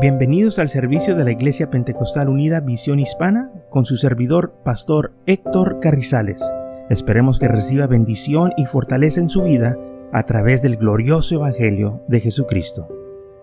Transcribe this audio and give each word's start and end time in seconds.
Bienvenidos 0.00 0.60
al 0.60 0.68
servicio 0.68 1.16
de 1.16 1.24
la 1.24 1.32
Iglesia 1.32 1.70
Pentecostal 1.70 2.28
Unida 2.28 2.60
Visión 2.60 3.00
Hispana 3.00 3.50
con 3.68 3.84
su 3.84 3.96
servidor, 3.96 4.54
Pastor 4.64 5.12
Héctor 5.26 5.80
Carrizales. 5.80 6.40
Esperemos 6.88 7.40
que 7.40 7.48
reciba 7.48 7.88
bendición 7.88 8.52
y 8.56 8.66
fortaleza 8.66 9.18
en 9.18 9.28
su 9.28 9.42
vida 9.42 9.76
a 10.12 10.22
través 10.22 10.62
del 10.62 10.76
glorioso 10.76 11.34
Evangelio 11.34 12.04
de 12.06 12.20
Jesucristo. 12.20 12.86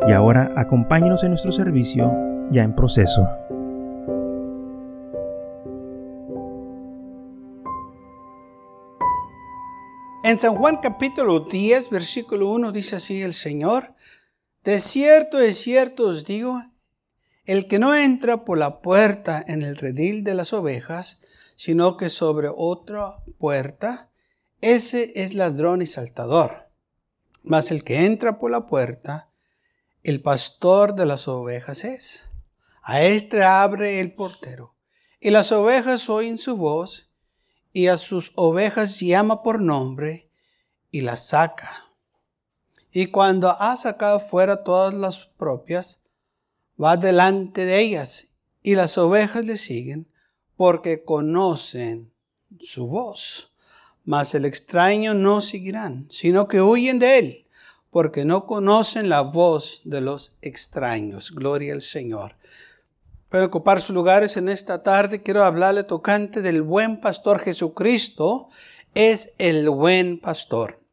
Y 0.07 0.13
ahora 0.13 0.53
acompáñenos 0.55 1.25
en 1.25 1.31
nuestro 1.31 1.51
servicio 1.51 2.13
ya 2.51 2.63
en 2.63 2.73
proceso. 2.73 3.27
En 10.23 10.39
San 10.39 10.55
Juan 10.55 10.77
capítulo 10.81 11.41
10, 11.41 11.89
versículo 11.89 12.49
1 12.51 12.71
dice 12.71 12.95
así 12.95 13.21
el 13.21 13.33
Señor, 13.33 13.94
de 14.65 14.79
cierto, 14.79 15.37
de 15.37 15.53
cierto 15.53 16.07
os 16.07 16.25
digo, 16.25 16.61
el 17.45 17.67
que 17.67 17.77
no 17.77 17.93
entra 17.93 18.43
por 18.43 18.57
la 18.57 18.81
puerta 18.81 19.43
en 19.47 19.61
el 19.61 19.77
redil 19.77 20.23
de 20.23 20.33
las 20.33 20.53
ovejas, 20.53 21.21
sino 21.55 21.97
que 21.97 22.09
sobre 22.09 22.49
otra 22.53 23.23
puerta, 23.37 24.09
ese 24.61 25.13
es 25.15 25.35
ladrón 25.35 25.83
y 25.83 25.85
saltador. 25.85 26.71
Mas 27.43 27.69
el 27.69 27.83
que 27.83 28.05
entra 28.05 28.39
por 28.39 28.49
la 28.49 28.65
puerta, 28.65 29.29
el 30.01 30.23
pastor 30.23 30.95
de 30.95 31.05
las 31.05 31.27
ovejas 31.27 31.83
es. 31.85 32.29
A 32.81 33.03
este 33.03 33.43
abre 33.43 33.99
el 33.99 34.13
portero, 34.13 34.75
y 35.19 35.29
las 35.29 35.51
ovejas 35.51 36.09
oyen 36.09 36.39
su 36.39 36.57
voz, 36.57 37.11
y 37.71 37.87
a 37.87 37.99
sus 37.99 38.31
ovejas 38.35 38.99
llama 38.99 39.43
por 39.43 39.61
nombre, 39.61 40.31
y 40.89 41.01
las 41.01 41.27
saca 41.27 41.85
y 42.95 43.07
cuando 43.07 43.49
ha 43.49 43.75
sacado 43.75 44.21
fuera 44.21 44.63
todas 44.63 44.93
las 44.93 45.25
propias, 45.25 45.99
va 46.81 46.95
delante 46.95 47.65
de 47.65 47.81
ellas 47.81 48.29
y 48.63 48.75
las 48.75 48.97
ovejas 48.97 49.43
le 49.43 49.57
siguen 49.57 50.07
porque 50.55 51.03
conocen 51.03 52.13
su 52.61 52.87
voz. 52.87 53.51
Mas 54.05 54.33
el 54.33 54.45
extraño 54.45 55.13
no 55.13 55.41
seguirán, 55.41 56.05
sino 56.09 56.47
que 56.47 56.61
huyen 56.61 56.97
de 56.99 57.19
él, 57.19 57.47
porque 57.91 58.23
no 58.23 58.45
conocen 58.45 59.09
la 59.09 59.19
voz 59.19 59.81
de 59.83 59.99
los 59.99 60.37
extraños. 60.41 61.35
Gloria 61.35 61.73
al 61.73 61.81
Señor. 61.81 62.37
Para 63.27 63.47
ocupar 63.47 63.81
sus 63.81 63.93
lugares 63.93 64.37
en 64.37 64.47
esta 64.47 64.83
tarde, 64.83 65.21
quiero 65.21 65.43
hablarle 65.43 65.83
tocante 65.83 66.41
del 66.41 66.61
buen 66.61 67.01
pastor 67.01 67.41
Jesucristo. 67.41 68.47
Es 68.93 69.33
el 69.37 69.69
buen 69.69 70.17
pastor. 70.17 70.84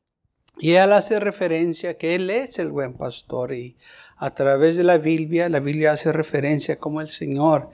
Y 0.62 0.74
él 0.74 0.92
hace 0.92 1.18
referencia 1.18 1.98
que 1.98 2.14
él 2.14 2.30
es 2.30 2.60
el 2.60 2.70
buen 2.70 2.94
pastor 2.94 3.52
y 3.52 3.76
a 4.16 4.32
través 4.32 4.76
de 4.76 4.84
la 4.84 4.96
Biblia, 4.96 5.48
la 5.48 5.58
Biblia 5.58 5.90
hace 5.90 6.12
referencia 6.12 6.78
como 6.78 7.00
el 7.00 7.08
Señor, 7.08 7.70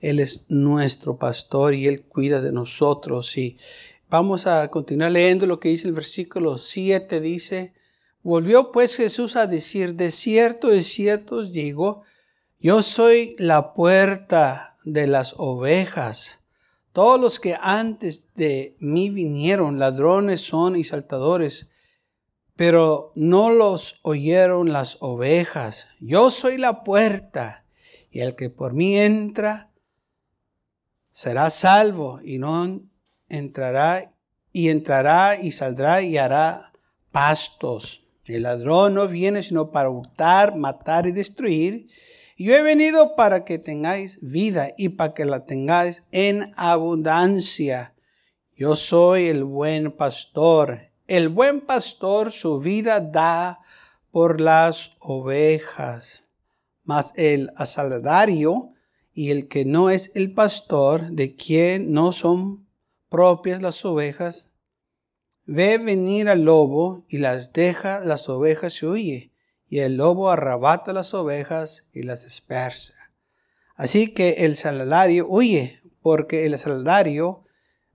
él 0.00 0.18
es 0.18 0.46
nuestro 0.48 1.16
pastor 1.18 1.72
y 1.72 1.86
él 1.86 2.02
cuida 2.02 2.40
de 2.40 2.50
nosotros. 2.50 3.38
Y 3.38 3.58
vamos 4.10 4.48
a 4.48 4.66
continuar 4.72 5.12
leyendo 5.12 5.46
lo 5.46 5.60
que 5.60 5.68
dice 5.68 5.86
el 5.86 5.94
versículo 5.94 6.58
7, 6.58 7.20
dice, 7.20 7.74
volvió 8.24 8.72
pues 8.72 8.96
Jesús 8.96 9.36
a 9.36 9.46
decir, 9.46 9.94
de 9.94 10.10
cierto, 10.10 10.66
de 10.66 10.82
cierto 10.82 11.36
os 11.36 11.52
digo, 11.52 12.02
yo 12.58 12.82
soy 12.82 13.36
la 13.38 13.72
puerta 13.72 14.74
de 14.84 15.06
las 15.06 15.34
ovejas. 15.38 16.40
Todos 16.92 17.20
los 17.20 17.38
que 17.38 17.56
antes 17.60 18.30
de 18.34 18.74
mí 18.80 19.10
vinieron, 19.10 19.78
ladrones 19.78 20.40
son 20.40 20.74
y 20.74 20.82
saltadores, 20.82 21.68
pero 22.56 23.12
no 23.14 23.50
los 23.50 23.98
oyeron 24.02 24.72
las 24.72 24.98
ovejas. 25.00 25.88
Yo 26.00 26.30
soy 26.30 26.58
la 26.58 26.84
puerta, 26.84 27.64
y 28.10 28.20
el 28.20 28.36
que 28.36 28.50
por 28.50 28.74
mí 28.74 28.98
entra 28.98 29.70
será 31.10 31.50
salvo, 31.50 32.20
y 32.22 32.38
no 32.38 32.82
entrará, 33.28 34.12
y 34.52 34.68
entrará 34.68 35.38
y 35.40 35.52
saldrá 35.52 36.02
y 36.02 36.18
hará 36.18 36.72
pastos. 37.10 38.04
El 38.26 38.42
ladrón 38.42 38.94
no 38.94 39.08
viene 39.08 39.42
sino 39.42 39.70
para 39.70 39.90
hurtar, 39.90 40.56
matar 40.56 41.06
y 41.06 41.12
destruir. 41.12 41.88
Yo 42.36 42.54
he 42.54 42.62
venido 42.62 43.16
para 43.16 43.44
que 43.44 43.58
tengáis 43.58 44.18
vida 44.22 44.72
y 44.76 44.90
para 44.90 45.14
que 45.14 45.24
la 45.24 45.44
tengáis 45.44 46.04
en 46.12 46.52
abundancia. 46.56 47.94
Yo 48.54 48.76
soy 48.76 49.28
el 49.28 49.44
buen 49.44 49.92
pastor 49.92 50.91
el 51.06 51.28
buen 51.28 51.60
pastor 51.60 52.32
su 52.32 52.60
vida 52.60 53.00
da 53.00 53.60
por 54.10 54.40
las 54.40 54.96
ovejas, 55.00 56.26
mas 56.84 57.12
el 57.16 57.50
asaldario 57.56 58.72
y 59.14 59.30
el 59.30 59.48
que 59.48 59.64
no 59.64 59.90
es 59.90 60.10
el 60.14 60.32
pastor, 60.32 61.10
de 61.10 61.34
quien 61.36 61.92
no 61.92 62.12
son 62.12 62.66
propias 63.08 63.60
las 63.60 63.84
ovejas, 63.84 64.50
ve 65.44 65.78
venir 65.78 66.28
al 66.28 66.44
lobo 66.44 67.04
y 67.08 67.18
las 67.18 67.52
deja 67.52 68.00
las 68.00 68.28
ovejas 68.28 68.82
y 68.82 68.86
huye, 68.86 69.32
y 69.68 69.80
el 69.80 69.96
lobo 69.96 70.30
arrebata 70.30 70.92
las 70.92 71.14
ovejas 71.14 71.88
y 71.92 72.02
las 72.02 72.24
dispersa. 72.24 72.94
Así 73.74 74.12
que 74.12 74.44
el 74.44 74.56
salario 74.56 75.26
huye, 75.28 75.82
porque 76.00 76.46
el 76.46 76.58
salario 76.58 77.44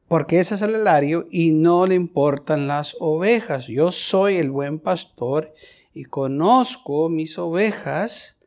porque 0.07 0.39
es 0.39 0.47
salario 0.47 1.27
y 1.31 1.51
no 1.51 1.85
le 1.85 1.95
importan 1.95 2.67
las 2.67 2.95
ovejas. 2.99 3.67
Yo 3.67 3.91
soy 3.91 4.37
el 4.37 4.51
buen 4.51 4.79
pastor 4.79 5.53
y 5.93 6.05
conozco 6.05 7.09
mis 7.09 7.37
ovejas 7.37 8.41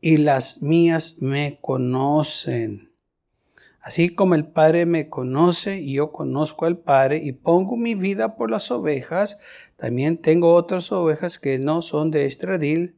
y 0.00 0.18
las 0.18 0.62
mías 0.62 1.16
me 1.20 1.58
conocen. 1.60 2.92
Así 3.80 4.14
como 4.14 4.34
el 4.34 4.46
Padre 4.46 4.86
me 4.86 5.10
conoce 5.10 5.78
y 5.80 5.94
yo 5.94 6.10
conozco 6.12 6.64
al 6.64 6.78
Padre 6.78 7.20
y 7.22 7.32
pongo 7.32 7.76
mi 7.76 7.94
vida 7.94 8.36
por 8.36 8.50
las 8.50 8.70
ovejas, 8.70 9.38
también 9.76 10.16
tengo 10.16 10.54
otras 10.54 10.90
ovejas 10.92 11.38
que 11.38 11.58
no 11.58 11.82
son 11.82 12.10
de 12.10 12.24
estradil, 12.24 12.96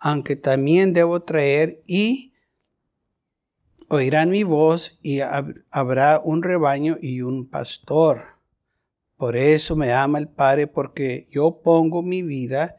aunque 0.00 0.34
también 0.34 0.92
debo 0.92 1.22
traer 1.22 1.82
y 1.86 2.27
oirán 3.88 4.30
mi 4.30 4.42
voz 4.42 4.98
y 5.02 5.20
habrá 5.20 6.20
un 6.22 6.42
rebaño 6.42 6.98
y 7.00 7.22
un 7.22 7.48
pastor. 7.48 8.38
Por 9.16 9.36
eso 9.36 9.74
me 9.74 9.92
ama 9.92 10.18
el 10.18 10.28
Padre, 10.28 10.66
porque 10.66 11.26
yo 11.30 11.60
pongo 11.62 12.02
mi 12.02 12.22
vida 12.22 12.76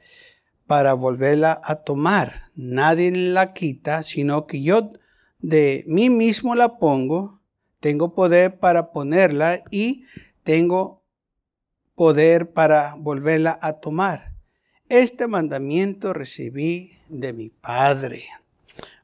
para 0.68 0.94
volverla 0.94 1.60
a 1.64 1.76
tomar. 1.84 2.50
Nadie 2.56 3.12
la 3.12 3.54
quita, 3.54 4.04
sino 4.04 4.48
que 4.48 4.62
yo 4.62 4.94
de 5.40 5.84
mí 5.88 6.10
mismo 6.10 6.56
la 6.56 6.78
pongo. 6.78 7.42
Tengo 7.80 8.14
poder 8.14 8.60
para 8.60 8.92
ponerla 8.92 9.64
y 9.72 10.06
tengo 10.44 11.02
poder 11.96 12.52
para 12.52 12.96
volverla 12.98 13.58
a 13.62 13.74
tomar. 13.74 14.34
Este 14.88 15.28
mandamiento 15.28 16.14
recibí 16.14 16.94
de 17.10 17.34
mi 17.34 17.50
Padre. 17.50 18.26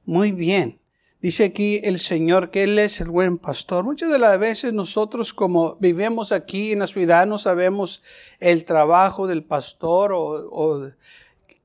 Muy 0.06 0.32
bien. 0.32 0.80
Dice 1.26 1.46
aquí 1.46 1.82
el 1.84 1.98
Señor 1.98 2.52
que 2.52 2.62
Él 2.66 2.78
es 2.78 3.02
el 3.02 3.10
buen 3.10 3.40
pastor. 3.40 3.84
Muchas 3.84 4.12
de 4.12 4.20
las 4.20 4.38
veces 4.38 4.74
nosotros 4.74 5.34
como 5.34 5.76
vivimos 5.78 6.32
aquí 6.32 6.72
en 6.72 6.78
la 6.78 6.86
ciudad 6.86 7.26
no 7.26 7.40
sabemos 7.40 8.04
el 8.40 8.64
trabajo 8.64 9.26
del 9.26 9.44
pastor 9.44 10.12
o, 10.14 10.92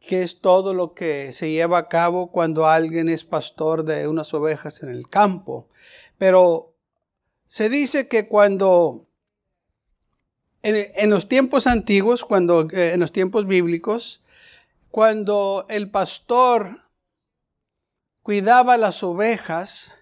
qué 0.01 0.23
es 0.23 0.41
todo 0.41 0.73
lo 0.73 0.95
que 0.95 1.33
se 1.33 1.51
lleva 1.51 1.77
a 1.77 1.89
cabo 1.89 2.31
cuando 2.33 2.67
alguien 2.67 3.11
es 3.11 3.27
pastor 3.27 3.85
de 3.85 4.09
unas 4.09 4.33
ovejas 4.33 4.83
en 4.83 4.89
el 4.89 5.11
campo. 5.11 5.69
Pero 6.17 6.73
se 7.47 7.69
dice 7.69 8.09
que 8.09 8.29
cuando 8.29 9.09
en, 10.63 11.11
los 11.11 11.29
tiempos 11.29 11.67
antiguos, 11.67 12.25
cuando 12.25 12.67
eh, 12.71 12.95
en 12.95 13.01
los 13.01 13.13
tiempos 13.13 13.47
bíblicos, 13.47 14.23
cuando 14.91 15.67
el 15.69 15.91
pastor 15.91 16.90
cuidaba 18.23 18.77
las 18.77 19.03
ovejas, 19.03 19.97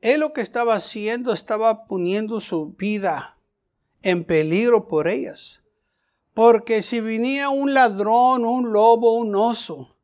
él 0.00 0.20
lo 0.20 0.32
que 0.32 0.40
estaba 0.40 0.74
haciendo 0.74 1.32
estaba 1.32 1.86
poniendo 1.86 2.40
su 2.40 2.72
vida 2.72 3.38
en 4.02 4.24
peligro 4.24 4.88
por 4.88 5.08
ellas. 5.08 5.62
Porque 6.34 6.82
si 6.82 7.00
venía 7.00 7.50
un 7.50 7.74
ladrón, 7.74 8.44
un 8.44 8.72
lobo, 8.72 9.16
un 9.16 9.34
oso, 9.36 9.96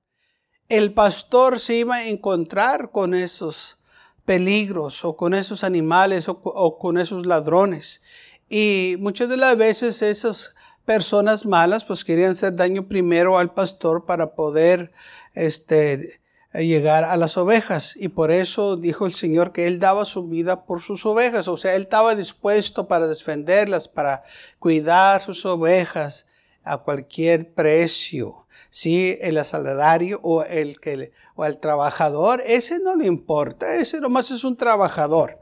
el 0.68 0.92
pastor 0.92 1.58
se 1.58 1.76
iba 1.76 1.96
a 1.96 2.08
encontrar 2.08 2.90
con 2.90 3.14
esos 3.14 3.78
peligros 4.24 5.06
o 5.06 5.16
con 5.16 5.32
esos 5.32 5.64
animales 5.64 6.28
o, 6.28 6.78
con 6.78 6.98
esos 6.98 7.24
ladrones. 7.24 8.02
Y 8.50 8.96
muchas 8.98 9.30
de 9.30 9.38
las 9.38 9.56
veces 9.56 10.02
esas 10.02 10.54
personas 10.84 11.46
malas 11.46 11.84
pues 11.84 12.04
querían 12.04 12.32
hacer 12.32 12.54
daño 12.54 12.86
primero 12.88 13.38
al 13.38 13.54
pastor 13.54 14.04
para 14.04 14.34
poder 14.34 14.92
este, 15.34 16.20
llegar 16.52 17.04
a 17.04 17.16
las 17.16 17.36
ovejas. 17.36 17.94
Y 17.96 18.08
por 18.08 18.30
eso 18.30 18.76
dijo 18.76 19.06
el 19.06 19.14
Señor 19.14 19.52
que 19.52 19.66
Él 19.66 19.78
daba 19.78 20.04
su 20.04 20.28
vida 20.28 20.64
por 20.64 20.82
sus 20.82 21.04
ovejas. 21.06 21.48
O 21.48 21.56
sea, 21.56 21.74
Él 21.74 21.82
estaba 21.82 22.14
dispuesto 22.14 22.88
para 22.88 23.06
defenderlas, 23.06 23.88
para 23.88 24.22
cuidar 24.58 25.22
sus 25.22 25.44
ovejas 25.44 26.26
a 26.64 26.78
cualquier 26.78 27.52
precio. 27.52 28.46
Si 28.70 29.16
el 29.20 29.38
asalariario 29.38 30.20
o 30.22 30.42
el, 30.42 30.78
que, 30.80 31.12
o 31.34 31.44
el 31.44 31.58
trabajador, 31.58 32.42
ese 32.44 32.78
no 32.80 32.96
le 32.96 33.06
importa, 33.06 33.76
ese 33.76 34.00
nomás 34.00 34.30
es 34.30 34.44
un 34.44 34.56
trabajador. 34.56 35.38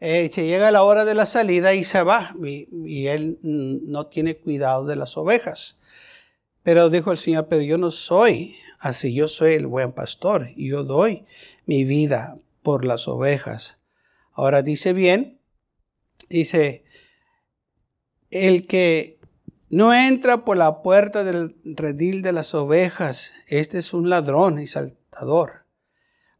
Eh, 0.00 0.30
se 0.32 0.46
llega 0.46 0.70
la 0.70 0.84
hora 0.84 1.04
de 1.04 1.14
la 1.14 1.26
salida 1.26 1.74
y 1.74 1.82
se 1.82 2.02
va, 2.02 2.32
y 2.40 3.06
él 3.08 3.38
no 3.42 4.06
tiene 4.06 4.36
cuidado 4.36 4.84
de 4.84 4.94
las 4.94 5.16
ovejas. 5.16 5.80
Pero 6.62 6.88
dijo 6.88 7.10
el 7.10 7.18
Señor, 7.18 7.48
pero 7.48 7.62
yo 7.62 7.78
no 7.78 7.90
soy 7.90 8.54
así, 8.78 9.14
yo 9.14 9.28
soy 9.28 9.54
el 9.54 9.66
buen 9.66 9.92
pastor 9.92 10.50
y 10.56 10.70
yo 10.70 10.84
doy 10.84 11.26
mi 11.66 11.84
vida 11.84 12.36
por 12.62 12.84
las 12.84 13.08
ovejas. 13.08 13.78
Ahora 14.32 14.62
dice 14.62 14.92
bien, 14.92 15.40
dice, 16.28 16.84
el 18.30 18.66
que 18.66 19.18
no 19.70 19.92
entra 19.92 20.44
por 20.44 20.56
la 20.56 20.82
puerta 20.82 21.24
del 21.24 21.56
redil 21.64 22.22
de 22.22 22.32
las 22.32 22.54
ovejas, 22.54 23.32
este 23.46 23.78
es 23.78 23.92
un 23.92 24.08
ladrón 24.08 24.60
y 24.60 24.66
saltador. 24.66 25.66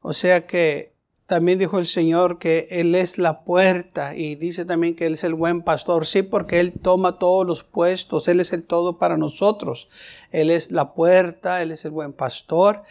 O 0.00 0.12
sea 0.12 0.46
que 0.46 0.94
también 1.28 1.58
dijo 1.58 1.78
el 1.78 1.86
Señor 1.86 2.38
que 2.38 2.68
Él 2.70 2.94
es 2.94 3.18
la 3.18 3.44
puerta 3.44 4.16
y 4.16 4.34
dice 4.34 4.64
también 4.64 4.96
que 4.96 5.04
Él 5.04 5.12
es 5.12 5.24
el 5.24 5.34
buen 5.34 5.60
pastor. 5.60 6.06
Sí, 6.06 6.22
porque 6.22 6.58
Él 6.58 6.72
toma 6.72 7.18
todos 7.18 7.46
los 7.46 7.62
puestos, 7.62 8.28
Él 8.28 8.40
es 8.40 8.54
el 8.54 8.64
todo 8.64 8.98
para 8.98 9.18
nosotros. 9.18 9.90
Él 10.32 10.50
es 10.50 10.72
la 10.72 10.94
puerta, 10.94 11.62
Él 11.62 11.70
es 11.70 11.84
el 11.84 11.90
buen 11.90 12.14
pastor, 12.14 12.82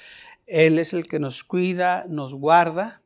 Él 0.45 0.77
es 0.77 0.93
el 0.93 1.07
que 1.07 1.19
nos 1.19 1.43
cuida, 1.43 2.05
nos 2.09 2.35
guarda, 2.35 3.01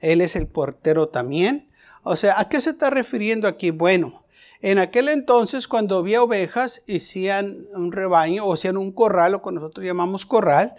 Él 0.00 0.20
es 0.20 0.36
el 0.36 0.46
portero 0.46 1.08
también. 1.08 1.70
O 2.02 2.14
sea, 2.14 2.38
¿a 2.38 2.50
qué 2.50 2.60
se 2.60 2.68
está 2.68 2.90
refiriendo 2.90 3.48
aquí? 3.48 3.70
Bueno, 3.70 4.26
en 4.60 4.78
aquel 4.78 5.08
entonces, 5.08 5.68
cuando 5.68 5.96
había 5.96 6.22
ovejas, 6.22 6.82
hacían 6.86 7.66
un 7.72 7.92
rebaño 7.92 8.44
o 8.44 8.52
hacían 8.52 8.76
un 8.76 8.92
corral, 8.92 9.32
lo 9.32 9.42
que 9.42 9.52
nosotros 9.52 9.86
llamamos 9.86 10.26
corral, 10.26 10.74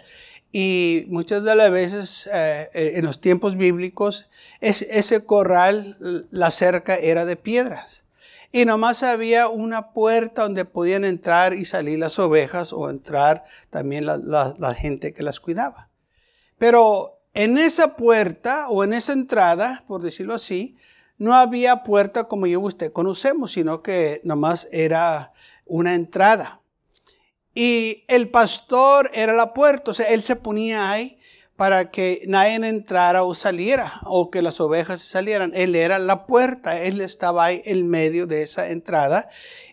y 0.50 1.04
muchas 1.08 1.44
de 1.44 1.54
las 1.54 1.70
veces 1.70 2.28
eh, 2.32 2.70
eh, 2.72 2.92
en 2.96 3.04
los 3.04 3.20
tiempos 3.20 3.56
bíblicos, 3.56 4.30
ese 4.60 5.26
corral, 5.26 6.26
la 6.30 6.50
cerca 6.50 6.96
era 6.96 7.24
de 7.24 7.36
piedras. 7.36 8.04
Y 8.50 8.64
nomás 8.64 9.02
había 9.02 9.48
una 9.48 9.92
puerta 9.92 10.42
donde 10.42 10.64
podían 10.64 11.04
entrar 11.04 11.52
y 11.52 11.66
salir 11.66 11.98
las 11.98 12.18
ovejas 12.18 12.72
o 12.72 12.88
entrar 12.88 13.44
también 13.68 14.06
la, 14.06 14.16
la 14.16 14.74
gente 14.74 15.12
que 15.12 15.22
las 15.22 15.38
cuidaba. 15.38 15.90
Pero 16.56 17.20
en 17.34 17.58
esa 17.58 17.96
puerta 17.96 18.68
o 18.68 18.84
en 18.84 18.94
esa 18.94 19.12
entrada, 19.12 19.84
por 19.86 20.02
decirlo 20.02 20.34
así, 20.34 20.76
no 21.18 21.34
había 21.34 21.82
puerta 21.82 22.24
como 22.24 22.46
yo 22.46 22.60
y 22.60 22.64
usted 22.64 22.92
conocemos, 22.92 23.52
sino 23.52 23.82
que 23.82 24.20
nomás 24.24 24.66
era 24.72 25.32
una 25.66 25.94
entrada. 25.94 26.62
Y 27.60 28.04
el 28.06 28.30
pastor 28.30 29.10
era 29.12 29.32
la 29.32 29.52
puerta, 29.52 29.90
o 29.90 29.94
sea, 29.94 30.06
él 30.06 30.22
se 30.22 30.36
ponía 30.36 30.92
ahí 30.92 31.18
para 31.56 31.90
que 31.90 32.22
nadie 32.28 32.54
entrara 32.54 33.24
o 33.24 33.34
saliera, 33.34 34.00
o 34.04 34.30
que 34.30 34.42
las 34.42 34.60
ovejas 34.60 35.00
salieran. 35.00 35.50
Él 35.56 35.74
era 35.74 35.98
la 35.98 36.24
puerta, 36.24 36.80
él 36.80 37.00
estaba 37.00 37.46
ahí 37.46 37.60
en 37.64 37.90
medio 37.90 38.28
de 38.28 38.42
esa 38.42 38.68
entrada. 38.68 39.28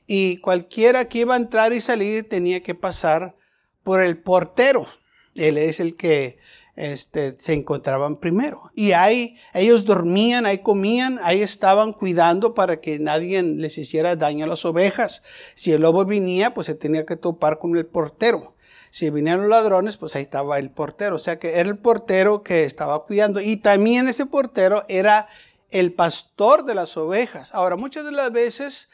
Y 0.08 0.38
cualquiera 0.38 1.06
que 1.06 1.20
iba 1.20 1.36
a 1.36 1.38
entrar 1.38 1.74
y 1.74 1.80
salir 1.80 2.28
tenía 2.28 2.64
que 2.64 2.74
pasar 2.74 3.36
por 3.84 4.02
el 4.02 4.18
portero. 4.18 4.88
Él 5.36 5.60
es 5.60 5.80
el 5.80 5.96
que 5.96 6.40
este, 6.76 7.36
se 7.40 7.54
encontraban 7.54 8.18
primero. 8.18 8.72
Y 8.74 8.92
ahí 8.92 9.38
ellos 9.54 9.86
dormían, 9.86 10.46
ahí 10.46 10.60
comían, 10.60 11.20
ahí 11.24 11.42
estaban 11.42 11.94
cuidando 11.94 12.54
para 12.54 12.82
que 12.82 13.00
nadie 13.00 13.42
les 13.44 13.78
hiciera 13.78 14.16
daño 14.16 14.46
a 14.46 14.50
las 14.50 14.66
ovejas. 14.66 15.24
Si 15.54 15.72
el 15.72 15.82
lobo 15.82 16.06
venía, 16.06 16.54
pues 16.54 16.68
se 16.68 16.76
tenía 16.76 17.06
que 17.06 17.16
topar 17.16 17.60
con 17.60 17.76
el 17.78 17.86
portero. 17.86 18.56
Si 18.90 19.12
los 19.12 19.50
ladrones, 19.50 19.98
pues 19.98 20.16
ahí 20.16 20.22
estaba 20.22 20.58
el 20.58 20.70
portero. 20.70 21.16
O 21.16 21.20
sea 21.20 21.38
que 21.38 21.60
era 21.60 21.70
el 21.70 21.78
portero 21.78 22.44
que 22.44 22.64
estaba 22.64 23.06
cuidando. 23.06 23.42
Y 23.42 23.58
también 23.58 24.08
ese 24.08 24.26
portero 24.26 24.86
era 24.88 25.28
el 25.70 25.92
pastor 25.92 26.64
de 26.64 26.76
las 26.76 26.96
ovejas. 26.96 27.54
Ahora, 27.54 27.76
muchas 27.76 28.06
de 28.06 28.14
las 28.14 28.32
veces 28.32 28.90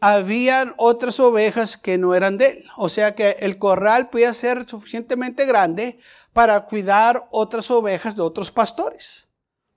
habían 0.00 0.74
otras 0.76 1.20
ovejas 1.20 1.76
que 1.76 1.98
no 1.98 2.14
eran 2.14 2.38
de 2.38 2.46
él. 2.46 2.64
O 2.76 2.88
sea 2.88 3.14
que 3.14 3.36
el 3.40 3.58
corral 3.58 4.08
podía 4.08 4.32
ser 4.32 4.68
suficientemente 4.68 5.44
grande 5.46 5.98
para 6.36 6.66
cuidar 6.66 7.28
otras 7.30 7.70
ovejas 7.70 8.14
de 8.14 8.20
otros 8.20 8.50
pastores. 8.50 9.26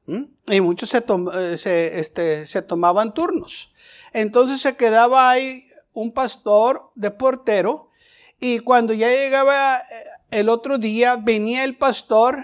Y 0.05 0.59
muchos 0.59 0.93
eh, 0.93 1.89
este, 1.95 2.45
se, 2.45 2.61
tomaban 2.61 3.13
turnos. 3.13 3.71
Entonces 4.11 4.59
se 4.59 4.75
quedaba 4.75 5.29
ahí 5.29 5.69
un 5.93 6.11
pastor 6.11 6.91
de 6.95 7.11
portero 7.11 7.91
y 8.41 8.59
cuando 8.59 8.93
ya 8.93 9.07
llegaba 9.07 9.77
eh, 9.77 9.83
el 10.31 10.49
otro 10.49 10.77
día 10.77 11.15
venía 11.15 11.63
el 11.63 11.77
pastor 11.77 12.43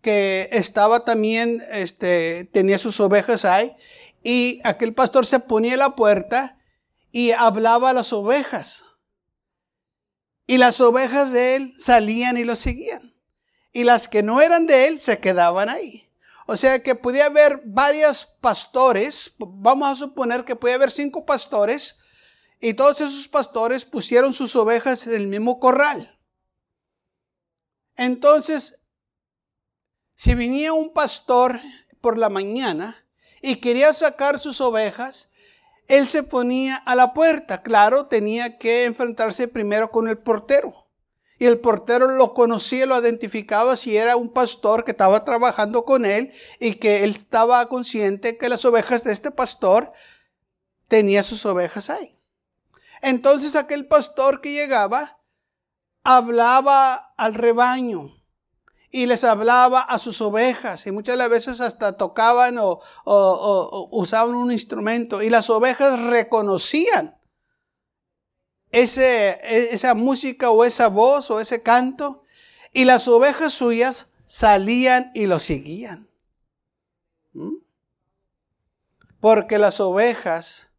que 0.00 0.48
estaba 0.50 1.04
también, 1.04 1.62
este, 1.70 2.50
tenía 2.52 2.76
sus 2.76 2.98
ovejas 2.98 3.44
ahí 3.44 3.76
y 4.24 4.60
aquel 4.64 4.94
pastor 4.94 5.26
se 5.26 5.38
ponía 5.38 5.74
a 5.74 5.76
la 5.76 5.94
puerta 5.94 6.58
y 7.12 7.30
hablaba 7.30 7.90
a 7.90 7.94
las 7.94 8.12
ovejas. 8.12 8.82
Y 10.48 10.58
las 10.58 10.80
ovejas 10.80 11.30
de 11.30 11.54
él 11.54 11.74
salían 11.78 12.36
y 12.36 12.42
lo 12.42 12.56
seguían 12.56 13.11
y 13.72 13.84
las 13.84 14.06
que 14.06 14.22
no 14.22 14.40
eran 14.40 14.66
de 14.66 14.86
él 14.86 15.00
se 15.00 15.18
quedaban 15.18 15.68
ahí. 15.68 16.08
O 16.46 16.56
sea 16.56 16.82
que 16.82 16.94
podía 16.94 17.26
haber 17.26 17.62
varios 17.64 18.24
pastores, 18.24 19.32
vamos 19.38 19.88
a 19.88 19.94
suponer 19.94 20.44
que 20.44 20.56
podía 20.56 20.74
haber 20.74 20.90
cinco 20.90 21.24
pastores, 21.24 21.98
y 22.60 22.74
todos 22.74 23.00
esos 23.00 23.26
pastores 23.26 23.84
pusieron 23.84 24.34
sus 24.34 24.54
ovejas 24.54 25.06
en 25.06 25.14
el 25.14 25.26
mismo 25.26 25.58
corral. 25.58 26.18
Entonces, 27.96 28.82
si 30.14 30.34
venía 30.34 30.72
un 30.72 30.92
pastor 30.92 31.60
por 32.00 32.18
la 32.18 32.28
mañana 32.28 33.04
y 33.40 33.56
quería 33.56 33.92
sacar 33.92 34.38
sus 34.38 34.60
ovejas, 34.60 35.30
él 35.88 36.08
se 36.08 36.22
ponía 36.22 36.76
a 36.76 36.94
la 36.94 37.12
puerta. 37.12 37.62
Claro, 37.62 38.06
tenía 38.06 38.58
que 38.58 38.84
enfrentarse 38.84 39.48
primero 39.48 39.90
con 39.90 40.08
el 40.08 40.18
portero. 40.18 40.81
Y 41.42 41.46
el 41.46 41.58
portero 41.58 42.06
lo 42.06 42.34
conocía, 42.34 42.86
lo 42.86 42.96
identificaba 43.00 43.74
si 43.74 43.96
era 43.96 44.14
un 44.14 44.28
pastor 44.28 44.84
que 44.84 44.92
estaba 44.92 45.24
trabajando 45.24 45.84
con 45.84 46.06
él 46.06 46.32
y 46.60 46.74
que 46.74 47.02
él 47.02 47.10
estaba 47.10 47.66
consciente 47.66 48.38
que 48.38 48.48
las 48.48 48.64
ovejas 48.64 49.02
de 49.02 49.10
este 49.10 49.32
pastor 49.32 49.92
tenía 50.86 51.24
sus 51.24 51.44
ovejas 51.44 51.90
ahí. 51.90 52.16
Entonces 53.00 53.56
aquel 53.56 53.88
pastor 53.88 54.40
que 54.40 54.52
llegaba 54.52 55.18
hablaba 56.04 57.12
al 57.16 57.34
rebaño 57.34 58.12
y 58.88 59.06
les 59.06 59.24
hablaba 59.24 59.80
a 59.80 59.98
sus 59.98 60.20
ovejas 60.20 60.86
y 60.86 60.92
muchas 60.92 61.28
veces 61.28 61.60
hasta 61.60 61.96
tocaban 61.96 62.56
o 62.60 62.78
usaban 63.90 64.36
un 64.36 64.52
instrumento 64.52 65.22
y 65.22 65.28
las 65.28 65.50
ovejas 65.50 65.98
reconocían 66.02 67.16
ese, 68.72 69.38
e, 69.42 69.74
esa 69.74 69.94
música 69.94 70.50
o 70.50 70.64
esa 70.64 70.88
voz 70.88 71.30
o 71.30 71.40
ese 71.40 71.62
canto 71.62 72.24
y 72.72 72.84
las 72.84 73.06
ovejas 73.06 73.52
suyas 73.52 74.12
salían 74.26 75.12
y 75.14 75.26
lo 75.26 75.38
seguían. 75.38 76.08
¿Mm? 77.34 77.56
Porque 79.20 79.58
las 79.58 79.78
ovejas 79.78 80.70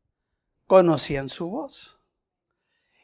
conocían 0.68 1.30
su 1.30 1.48
voz. 1.50 2.00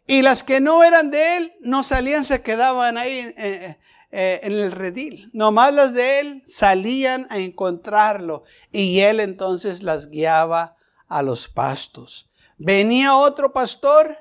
Y 0.05 0.24
las 0.24 0.41
que 0.41 0.60
no 0.60 0.84
eran 0.84 1.12
de 1.12 1.38
él 1.38 1.53
no 1.62 1.84
salían, 1.84 2.25
se 2.25 2.41
quedaban 2.41 2.98
ahí 2.98 3.19
en, 3.19 3.36
eh, 3.38 3.79
eh, 4.12 4.39
en 4.41 4.53
el 4.53 4.72
redil. 4.72 5.29
Nomás 5.34 5.72
las 5.72 5.93
de 5.93 6.19
él 6.19 6.43
salían 6.48 7.27
a 7.29 7.38
encontrarlo 7.38 8.43
y 8.72 9.01
él 9.01 9.19
entonces 9.19 9.84
las 9.84 10.10
guiaba 10.10 10.75
a 11.08 11.22
los 11.22 11.48
pastos. 11.48 12.31
Venía 12.58 13.15
otro 13.15 13.53
pastor 13.53 14.17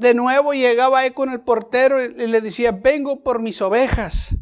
de 0.00 0.14
nuevo 0.14 0.52
llegaba 0.52 1.00
ahí 1.00 1.10
con 1.10 1.30
el 1.30 1.40
portero 1.40 2.02
y 2.02 2.26
le 2.26 2.40
decía, 2.40 2.72
vengo 2.72 3.22
por 3.22 3.40
mis 3.40 3.60
ovejas. 3.62 4.34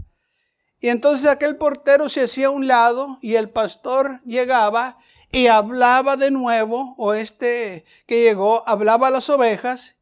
Y 0.80 0.88
entonces 0.88 1.26
aquel 1.28 1.56
portero 1.56 2.08
se 2.08 2.22
hacía 2.22 2.46
a 2.46 2.50
un 2.50 2.68
lado 2.68 3.18
y 3.20 3.34
el 3.34 3.50
pastor 3.50 4.20
llegaba 4.24 4.98
y 5.30 5.48
hablaba 5.48 6.16
de 6.16 6.30
nuevo, 6.30 6.94
o 6.96 7.12
este 7.12 7.84
que 8.06 8.22
llegó, 8.22 8.66
hablaba 8.66 9.08
a 9.08 9.10
las 9.10 9.28
ovejas 9.28 9.96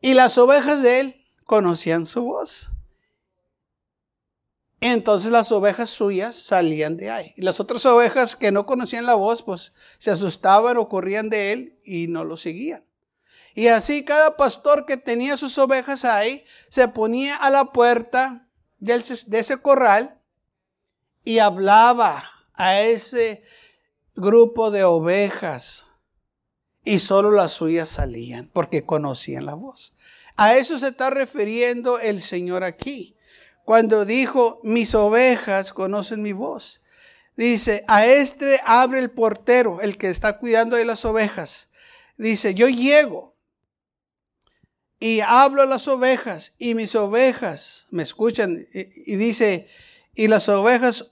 y 0.00 0.14
las 0.14 0.38
ovejas 0.38 0.82
de 0.82 1.00
él 1.00 1.26
conocían 1.44 2.06
su 2.06 2.22
voz. 2.22 2.70
Entonces 4.80 5.30
las 5.30 5.52
ovejas 5.52 5.90
suyas 5.90 6.34
salían 6.34 6.96
de 6.96 7.10
ahí. 7.10 7.34
Y 7.36 7.42
las 7.42 7.60
otras 7.60 7.84
ovejas 7.86 8.34
que 8.34 8.50
no 8.50 8.66
conocían 8.66 9.06
la 9.06 9.14
voz, 9.14 9.42
pues 9.42 9.74
se 9.98 10.10
asustaban 10.10 10.76
o 10.76 10.88
corrían 10.88 11.28
de 11.28 11.52
él 11.52 11.78
y 11.84 12.08
no 12.08 12.24
lo 12.24 12.36
seguían. 12.36 12.84
Y 13.54 13.68
así 13.68 14.04
cada 14.04 14.36
pastor 14.36 14.86
que 14.86 14.96
tenía 14.96 15.36
sus 15.36 15.58
ovejas 15.58 16.04
ahí 16.04 16.44
se 16.68 16.88
ponía 16.88 17.36
a 17.36 17.50
la 17.50 17.66
puerta 17.66 18.48
de 18.78 19.38
ese 19.38 19.60
corral 19.60 20.18
y 21.24 21.38
hablaba 21.38 22.24
a 22.54 22.80
ese 22.80 23.44
grupo 24.14 24.70
de 24.70 24.84
ovejas. 24.84 25.88
y 26.84 26.98
solo 26.98 27.30
las 27.30 27.52
suyas 27.52 27.88
salían 27.88 28.50
porque 28.52 28.84
conocían 28.84 29.46
la 29.46 29.54
voz. 29.54 29.94
A 30.36 30.56
eso 30.56 30.80
se 30.80 30.88
está 30.88 31.10
refiriendo 31.10 32.00
el 32.00 32.20
Señor 32.20 32.64
aquí, 32.64 33.16
cuando 33.64 34.04
dijo, 34.04 34.60
mis 34.64 34.94
ovejas 34.96 35.72
conocen 35.72 36.22
mi 36.22 36.32
voz. 36.32 36.82
Dice, 37.36 37.84
a 37.86 38.04
este 38.06 38.60
abre 38.64 38.98
el 38.98 39.12
portero, 39.12 39.80
el 39.80 39.96
que 39.96 40.10
está 40.10 40.38
cuidando 40.38 40.76
de 40.76 40.84
las 40.84 41.04
ovejas. 41.04 41.70
Dice, 42.18 42.54
yo 42.54 42.68
llego 42.68 43.31
y 45.02 45.18
hablo 45.18 45.62
a 45.62 45.66
las 45.66 45.88
ovejas 45.88 46.54
y 46.58 46.76
mis 46.76 46.94
ovejas 46.94 47.88
me 47.90 48.04
escuchan. 48.04 48.68
Y, 48.72 49.16
dice, 49.16 49.66
y 50.14 50.28
las 50.28 50.48
ovejas 50.48 51.10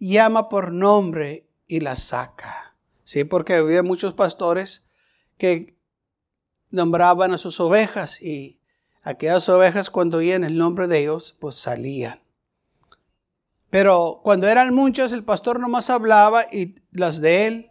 llama 0.00 0.48
por 0.48 0.72
nombre 0.72 1.46
y 1.68 1.78
las 1.78 2.02
saca. 2.02 2.74
Sí, 3.04 3.22
porque 3.22 3.54
había 3.54 3.84
muchos 3.84 4.14
pastores 4.14 4.82
que 5.38 5.78
nombraban 6.70 7.32
a 7.32 7.38
sus 7.38 7.60
ovejas 7.60 8.20
y 8.20 8.58
aquellas 9.02 9.48
ovejas 9.48 9.88
cuando 9.88 10.18
oían 10.18 10.42
el 10.42 10.58
nombre 10.58 10.88
de 10.88 10.98
ellos, 10.98 11.36
pues 11.38 11.54
salían. 11.54 12.20
Pero 13.70 14.20
cuando 14.24 14.48
eran 14.48 14.74
muchos, 14.74 15.12
el 15.12 15.22
pastor 15.22 15.60
nomás 15.60 15.90
hablaba 15.90 16.48
y 16.50 16.74
las 16.90 17.20
de 17.20 17.46
él 17.46 17.70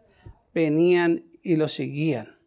venían 0.53 1.25
y 1.43 1.57
lo 1.57 1.67
seguían. 1.67 2.38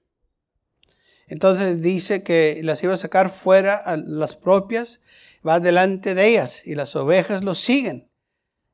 Entonces 1.32 1.80
dice 1.80 2.22
que 2.22 2.60
las 2.62 2.84
iba 2.84 2.92
a 2.92 2.98
sacar 2.98 3.30
fuera 3.30 3.76
a 3.76 3.96
las 3.96 4.36
propias, 4.36 5.00
va 5.46 5.60
delante 5.60 6.14
de 6.14 6.28
ellas 6.28 6.66
y 6.66 6.74
las 6.74 6.94
ovejas 6.94 7.42
lo 7.42 7.54
siguen. 7.54 8.10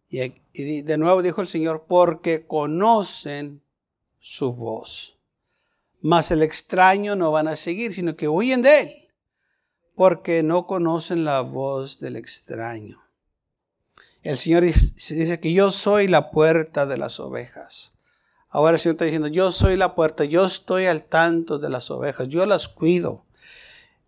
Y, 0.09 0.83
de 0.83 0.99
nuevo 0.99 1.23
dijo 1.23 1.41
el 1.41 1.47
Señor, 1.47 1.85
porque 1.87 2.49
conocen 2.49 3.63
su 4.19 4.53
voz. 4.53 5.21
Mas 6.01 6.33
el 6.33 6.43
extraño 6.43 7.15
no 7.15 7.31
van 7.31 7.47
a 7.47 7.55
seguir, 7.55 7.95
sino 7.95 8.17
que 8.17 8.27
huyen 8.27 8.63
de 8.63 8.81
él, 8.81 9.09
porque 9.95 10.43
no 10.43 10.67
conocen 10.67 11.25
la 11.25 11.43
voz 11.43 12.01
del 12.01 12.17
extraño. 12.17 12.99
El 14.25 14.37
Señor 14.37 14.65
dice 14.65 15.39
que 15.39 15.53
yo 15.53 15.71
soy 15.71 16.09
la 16.09 16.33
puerta 16.33 16.87
de 16.87 16.99
las 16.99 17.21
ovejas. 17.21 17.93
Ahora 18.49 18.77
el 18.77 18.81
Señor 18.81 18.95
está 18.95 19.05
diciendo, 19.05 19.29
yo 19.29 19.53
soy 19.53 19.77
la 19.77 19.95
puerta, 19.95 20.25
yo 20.25 20.45
estoy 20.45 20.87
al 20.87 21.05
tanto 21.05 21.59
de 21.59 21.69
las 21.69 21.91
ovejas, 21.91 22.29
yo 22.29 22.47
las 22.47 22.69
cuido. 22.69 23.25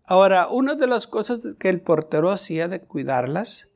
Ahora, 0.05 0.47
una 0.47 0.75
de 0.75 0.87
las 0.87 1.07
cosas 1.07 1.41
que 1.59 1.69
el 1.69 1.81
portero 1.81 2.31
hacía 2.31 2.67
de 2.67 2.81
cuidarlas 2.81 3.71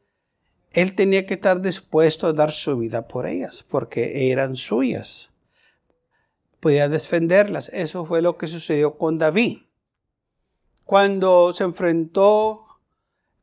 él 0.76 0.94
tenía 0.94 1.26
que 1.26 1.36
estar 1.36 1.62
dispuesto 1.62 2.28
a 2.28 2.34
dar 2.34 2.52
su 2.52 2.78
vida 2.78 3.08
por 3.08 3.26
ellas, 3.28 3.64
porque 3.64 4.30
eran 4.30 4.58
suyas. 4.58 5.32
Podía 6.60 6.90
defenderlas. 6.90 7.70
Eso 7.70 8.06
fue 8.06 8.22
lo 8.22 8.38
que 8.38 8.48
sucedió 8.48 8.98
con 8.98 9.18
David. 9.18 9.60
Cuando 10.84 11.54
se 11.54 11.64
enfrentó 11.64 12.66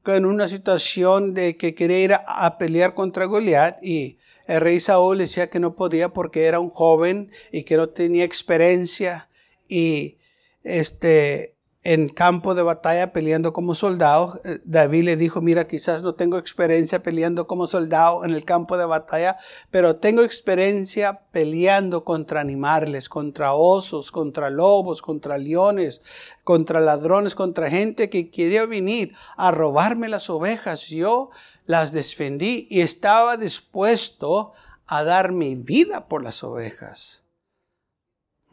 con 0.02 0.26
una 0.26 0.46
situación 0.46 1.32
de 1.32 1.56
que 1.56 1.74
quería 1.74 2.00
ir 2.00 2.12
a, 2.12 2.58
pelear 2.58 2.94
contra 2.94 3.24
Goliat 3.24 3.82
y 3.82 4.18
el 4.52 4.60
rey 4.60 4.80
Saúl 4.80 5.18
decía 5.18 5.48
que 5.48 5.60
no 5.60 5.74
podía 5.74 6.12
porque 6.12 6.44
era 6.44 6.60
un 6.60 6.68
joven 6.68 7.30
y 7.50 7.62
que 7.62 7.76
no 7.76 7.88
tenía 7.88 8.24
experiencia 8.24 9.30
y 9.66 10.18
este 10.62 11.52
en 11.84 12.08
campo 12.08 12.54
de 12.54 12.62
batalla 12.62 13.12
peleando 13.12 13.52
como 13.52 13.74
soldado. 13.74 14.40
Eh, 14.44 14.60
David 14.64 15.04
le 15.04 15.16
dijo, 15.16 15.40
mira, 15.40 15.66
quizás 15.66 16.02
no 16.02 16.14
tengo 16.14 16.38
experiencia 16.38 17.02
peleando 17.02 17.46
como 17.46 17.66
soldado 17.66 18.24
en 18.24 18.32
el 18.32 18.44
campo 18.44 18.78
de 18.78 18.84
batalla, 18.84 19.38
pero 19.70 19.96
tengo 19.96 20.22
experiencia 20.22 21.22
peleando 21.32 22.04
contra 22.04 22.40
animales, 22.40 23.08
contra 23.08 23.54
osos, 23.54 24.12
contra 24.12 24.50
lobos, 24.50 25.02
contra 25.02 25.38
leones, 25.38 26.02
contra 26.44 26.78
ladrones, 26.78 27.34
contra 27.34 27.68
gente 27.68 28.08
que 28.08 28.30
quería 28.30 28.66
venir 28.66 29.14
a 29.36 29.50
robarme 29.50 30.08
las 30.08 30.30
ovejas. 30.30 30.86
Yo 30.86 31.30
las 31.66 31.92
defendí 31.92 32.66
y 32.70 32.80
estaba 32.80 33.36
dispuesto 33.36 34.52
a 34.86 35.04
dar 35.04 35.32
mi 35.32 35.54
vida 35.54 36.08
por 36.08 36.22
las 36.22 36.42
ovejas. 36.44 37.22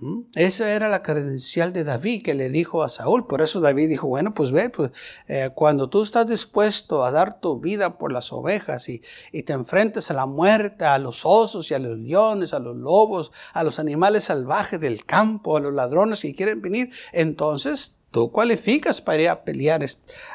¿Mm? 0.02 0.22
Esa 0.36 0.72
era 0.74 0.88
la 0.88 1.04
credencial 1.04 1.74
de 1.74 1.84
David 1.84 2.24
que 2.24 2.34
le 2.34 2.50
dijo 2.50 2.84
a 2.84 2.90
Saúl. 2.90 3.28
Por 3.28 3.42
eso 3.42 3.60
David 3.60 3.90
dijo, 3.90 4.08
bueno, 4.08 4.34
pues 4.34 4.52
ve, 4.52 4.70
pues, 4.70 4.92
eh, 5.28 5.50
cuando 5.54 5.90
tú 5.90 6.04
estás 6.04 6.26
dispuesto 6.26 7.04
a 7.04 7.12
dar 7.12 7.42
tu 7.42 7.60
vida 7.60 7.98
por 7.98 8.14
las 8.14 8.32
ovejas 8.32 8.88
y, 8.88 9.02
y 9.34 9.44
te 9.44 9.52
enfrentas 9.52 10.10
a 10.10 10.14
la 10.14 10.26
muerte, 10.26 10.86
a 10.86 11.00
los 11.00 11.26
osos 11.26 11.70
y 11.70 11.74
a 11.74 11.80
los 11.80 11.98
leones, 11.98 12.54
a 12.54 12.60
los 12.60 12.78
lobos, 12.78 13.34
a 13.52 13.66
los 13.66 13.80
animales 13.80 14.26
salvajes 14.26 14.80
del 14.80 15.04
campo, 15.04 15.58
a 15.58 15.60
los 15.60 15.74
ladrones 15.74 16.22
que 16.22 16.34
quieren 16.34 16.62
venir, 16.62 16.92
entonces 17.12 18.00
Tú 18.12 18.32
cualificas 18.32 19.02
para 19.02 19.22
ir 19.22 19.30
a 19.30 19.44
pelear 19.44 19.86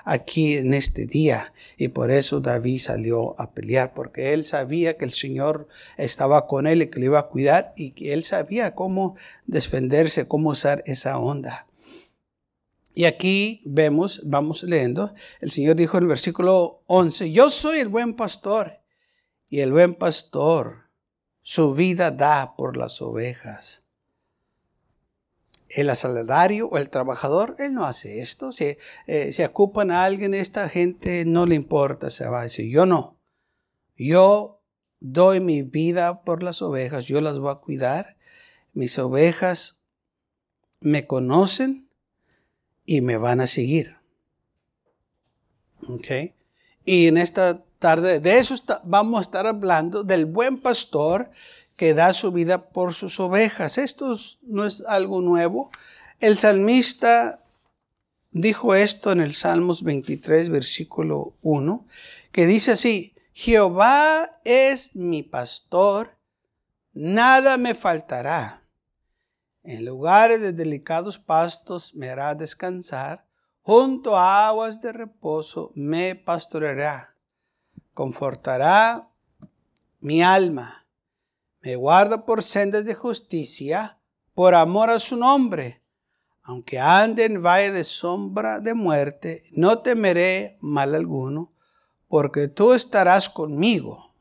aquí 0.05 0.55
en 0.55 0.75
este 0.75 1.07
día. 1.07 1.53
Y 1.77 1.89
por 1.89 2.13
eso 2.13 2.41
David 2.41 2.79
salió 2.79 3.39
a 3.41 3.53
pelear, 3.53 3.95
porque 3.95 4.33
él 4.33 4.45
sabía 4.45 4.97
que 4.97 5.05
el 5.05 5.11
Señor 5.11 5.67
estaba 5.97 6.47
con 6.47 6.69
él 6.69 6.83
y 6.83 6.87
que 6.87 7.01
le 7.01 7.07
iba 7.07 7.19
a 7.19 7.29
cuidar 7.29 7.73
y 7.77 7.91
que 7.91 8.13
él 8.13 8.23
sabía 8.23 8.75
cómo 8.77 9.17
defenderse, 9.47 10.29
cómo 10.29 10.51
usar 10.51 10.85
esa 10.87 11.19
onda. 11.19 11.67
Y 12.95 13.07
aquí 13.07 13.61
vemos, 13.65 14.23
vamos 14.25 14.63
leyendo, 14.63 15.13
el 15.41 15.51
Señor 15.51 15.75
dijo 15.75 15.97
en 15.97 16.05
el 16.05 16.09
versículo 16.09 16.83
11, 16.87 17.33
yo 17.33 17.51
soy 17.51 17.81
el 17.81 17.89
buen 17.89 18.15
pastor 18.15 18.79
y 19.49 19.61
el 19.61 19.73
buen 19.73 19.97
pastor 19.97 20.85
su 21.43 21.75
vida 21.75 22.13
da 22.13 22.55
por 22.57 22.77
las 22.77 23.03
ovejas 23.03 23.84
el 25.75 25.91
asalariado 25.91 26.69
o 26.69 26.79
el 26.79 26.89
trabajador, 26.89 27.57
él 27.59 27.75
no 27.75 27.85
hace 27.85 28.21
esto. 28.21 28.53
Si, 28.53 28.77
eh, 29.07 29.33
si 29.33 29.43
ocupan 29.43 29.91
a 29.91 30.05
alguien, 30.05 30.35
esta 30.35 30.69
gente 30.69 31.25
no 31.25 31.47
le 31.47 31.55
importa, 31.55 32.11
se 32.11 32.29
va 32.29 32.41
a 32.41 32.45
decir, 32.45 32.71
yo 32.71 32.87
no. 32.87 33.19
Yo 33.97 34.61
doy 35.01 35.41
mi 35.41 35.63
vida 35.63 36.23
por 36.23 36.43
las 36.43 36.63
ovejas, 36.63 37.07
yo 37.07 37.21
las 37.21 37.39
voy 37.39 37.53
a 37.53 37.57
cuidar. 37.57 38.17
Mis 38.73 38.99
ovejas 38.99 39.81
me 40.81 41.07
conocen 41.07 41.89
y 42.85 43.01
me 43.01 43.17
van 43.17 43.41
a 43.41 43.47
seguir. 43.47 43.97
¿Ok? 45.89 46.35
Y 46.85 47.09
en 47.09 47.19
esta 47.19 47.65
tarde, 47.79 48.21
de 48.21 48.39
eso 48.39 48.55
vamos 48.85 49.19
a 49.19 49.23
estar 49.23 49.47
hablando, 49.47 50.05
del 50.05 50.27
buen 50.27 50.61
pastor 50.61 51.31
que 51.77 51.95
da 51.95 52.13
su 52.15 52.33
vida 52.33 52.71
por 52.71 52.95
sus 52.95 53.19
ovejas. 53.21 53.79
Esto 53.79 54.17
no 54.43 54.65
es 54.65 54.83
algo 54.83 55.21
nuevo. 55.21 55.71
El 56.21 56.39
salmista 56.39 57.41
dijo 58.31 58.75
esto 58.75 59.13
en 59.13 59.21
el 59.21 59.35
Salmos 59.35 59.83
23, 59.83 60.49
versículo 60.51 61.37
1, 61.43 61.87
que 62.33 62.47
dice 62.47 62.73
así, 62.73 63.15
Jehová 63.33 64.31
es 64.45 64.95
mi 64.95 65.23
pastor, 65.23 66.17
nada 66.93 67.57
me 67.59 67.75
faltará. 67.75 68.63
En 69.63 69.85
lugares 69.85 70.41
de 70.41 70.53
delicados 70.53 71.19
pastos 71.19 71.95
me 71.95 72.11
hará 72.11 72.35
descansar, 72.35 73.27
junto 73.63 74.17
a 74.17 74.49
aguas 74.49 74.81
de 74.81 74.93
reposo 74.93 75.71
me 75.75 76.15
pastoreará, 76.15 77.17
confortará 77.95 79.07
mi 80.01 80.23
alma 80.23 80.84
me 81.65 81.77
guarda 81.77 82.27
por 82.27 82.43
sendas 82.43 82.85
de 82.85 82.95
justicia, 82.95 83.99
por 84.35 84.55
amor 84.55 84.91
a 84.91 85.01
su 85.01 85.17
nombre. 85.17 85.81
Aunque 86.43 86.79
ande 86.79 87.25
en 87.25 87.43
valle 87.43 87.73
de 87.73 87.85
sombra 87.85 88.61
de 88.61 88.75
muerte, 88.75 89.45
no 89.53 89.79
temeré 89.79 90.59
mal 90.61 90.95
alguno, 90.95 91.55
porque 92.07 92.49
tú 92.49 92.75
estarás 92.75 93.31
conmigo. 93.31 94.15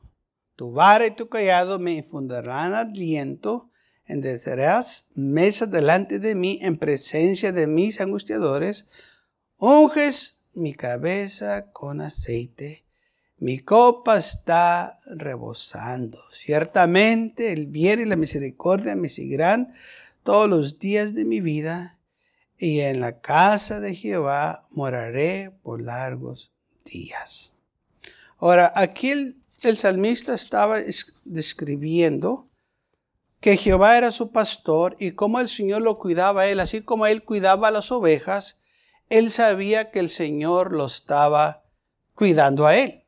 Tu 0.56 0.72
vara 0.72 1.06
y 1.06 1.12
tu 1.12 1.28
callado 1.28 1.80
me 1.80 1.92
infundirán 1.92 2.74
aliento, 2.74 3.70
endecerás 4.06 5.10
mesa 5.14 5.66
delante 5.66 6.20
de 6.20 6.36
mí 6.36 6.60
en 6.62 6.78
presencia 6.78 7.52
de 7.52 7.68
mis 7.68 8.00
angustiadores, 8.00 8.88
unges 9.58 10.42
mi 10.54 10.74
cabeza 10.74 11.72
con 11.74 12.00
aceite 12.00 12.84
mi 13.38 13.60
copa 13.60 14.18
está 14.18 14.98
rebosando. 15.06 16.20
Ciertamente 16.32 17.52
el 17.54 17.68
bien 17.68 18.00
y 18.00 18.06
la 18.06 18.16
misericordia 18.16 18.96
me 18.96 19.10
seguirán 19.10 19.74
todos 20.24 20.50
los 20.50 20.80
días 20.80 21.14
de 21.14 21.26
mi 21.26 21.42
vida, 21.42 22.00
y 22.58 22.80
en 22.80 23.02
la 23.02 23.20
casa 23.20 23.82
de 23.82 23.94
Jehová 23.94 24.68
moraré 24.72 25.52
por 25.64 25.82
largos 25.82 26.52
días. 26.86 27.52
Ahora, 28.38 28.72
aquí 28.76 29.10
el, 29.10 29.38
el 29.64 29.78
salmista 29.78 30.34
estaba 30.34 30.80
describiendo 31.26 32.48
que 33.42 33.58
Jehová 33.58 33.98
era 33.98 34.12
su 34.12 34.32
pastor 34.32 34.96
y 35.00 35.12
cómo 35.12 35.42
el 35.42 35.50
Señor 35.50 35.82
lo 35.82 36.00
cuidaba 36.00 36.44
a 36.44 36.48
él, 36.48 36.62
así 36.62 36.82
como 36.82 37.06
él 37.06 37.24
cuidaba 37.24 37.68
a 37.68 37.72
las 37.72 37.92
ovejas, 37.92 38.62
él 39.10 39.32
sabía 39.32 39.92
que 39.92 40.00
el 40.00 40.10
Señor 40.10 40.72
lo 40.72 40.86
estaba 40.86 41.64
cuidando 42.16 42.66
a 42.66 42.78
él. 42.78 43.03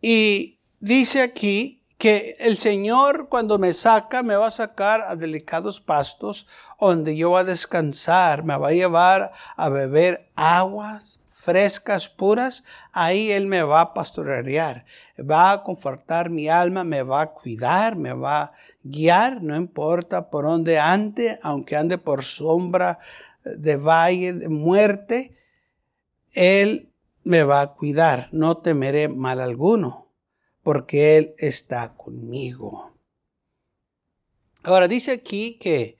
Y 0.00 0.58
dice 0.80 1.22
aquí 1.22 1.82
que 1.98 2.36
el 2.38 2.58
Señor 2.58 3.28
cuando 3.28 3.58
me 3.58 3.72
saca 3.72 4.22
me 4.22 4.36
va 4.36 4.46
a 4.46 4.52
sacar 4.52 5.00
a 5.00 5.16
delicados 5.16 5.80
pastos 5.80 6.46
donde 6.80 7.16
yo 7.16 7.30
voy 7.30 7.40
a 7.40 7.44
descansar, 7.44 8.44
me 8.44 8.56
va 8.56 8.68
a 8.68 8.72
llevar 8.72 9.32
a 9.56 9.68
beber 9.68 10.30
aguas 10.36 11.20
frescas, 11.38 12.08
puras, 12.08 12.64
ahí 12.92 13.30
Él 13.30 13.46
me 13.46 13.62
va 13.62 13.80
a 13.80 13.94
pastorear, 13.94 14.84
va 15.18 15.52
a 15.52 15.62
confortar 15.62 16.30
mi 16.30 16.48
alma, 16.48 16.82
me 16.82 17.02
va 17.02 17.22
a 17.22 17.30
cuidar, 17.30 17.94
me 17.94 18.12
va 18.12 18.42
a 18.42 18.52
guiar, 18.82 19.40
no 19.40 19.54
importa 19.54 20.30
por 20.30 20.44
dónde 20.44 20.80
ande, 20.80 21.38
aunque 21.42 21.76
ande 21.76 21.96
por 21.96 22.24
sombra 22.24 22.98
de 23.44 23.76
valle 23.76 24.32
de 24.32 24.48
muerte, 24.48 25.36
Él 26.32 26.87
me 27.28 27.42
va 27.42 27.60
a 27.60 27.74
cuidar, 27.74 28.30
no 28.32 28.56
temeré 28.56 29.06
mal 29.06 29.42
alguno 29.42 30.14
porque 30.62 31.18
Él 31.18 31.34
está 31.36 31.94
conmigo. 31.94 32.94
Ahora 34.62 34.88
dice 34.88 35.10
aquí 35.10 35.58
que 35.58 35.98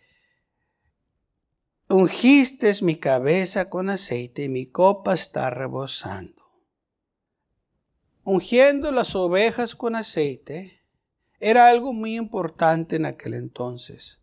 ungiste 1.90 2.72
mi 2.80 2.96
cabeza 2.96 3.68
con 3.68 3.90
aceite 3.90 4.44
y 4.44 4.48
mi 4.48 4.64
copa 4.70 5.12
está 5.12 5.50
rebosando. 5.50 6.50
Ungiendo 8.24 8.90
las 8.90 9.14
ovejas 9.14 9.74
con 9.74 9.96
aceite 9.96 10.80
era 11.40 11.68
algo 11.68 11.92
muy 11.92 12.16
importante 12.16 12.96
en 12.96 13.04
aquel 13.04 13.34
entonces, 13.34 14.22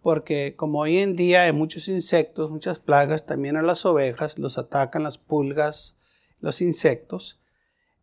porque 0.00 0.56
como 0.56 0.80
hoy 0.80 0.96
en 0.96 1.14
día 1.14 1.42
hay 1.42 1.52
muchos 1.52 1.88
insectos, 1.88 2.50
muchas 2.50 2.78
plagas, 2.78 3.26
también 3.26 3.58
a 3.58 3.62
las 3.62 3.84
ovejas 3.84 4.38
los 4.38 4.56
atacan 4.56 5.02
las 5.02 5.18
pulgas, 5.18 5.97
los 6.40 6.60
insectos, 6.60 7.40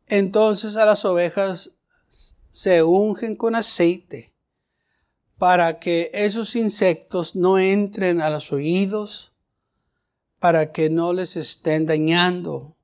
entonces 0.07 0.75
a 0.75 0.85
las 0.85 1.05
ovejas 1.05 1.71
se 2.49 2.83
ungen 2.83 3.35
con 3.35 3.55
aceite 3.55 4.33
para 5.37 5.79
que 5.79 6.11
esos 6.13 6.55
insectos 6.55 7.35
no 7.35 7.59
entren 7.59 8.21
a 8.21 8.29
los 8.29 8.53
oídos, 8.53 9.33
para 10.39 10.71
que 10.71 10.89
no 10.89 11.11
les 11.11 11.35
estén 11.35 11.85
dañando 11.85 12.75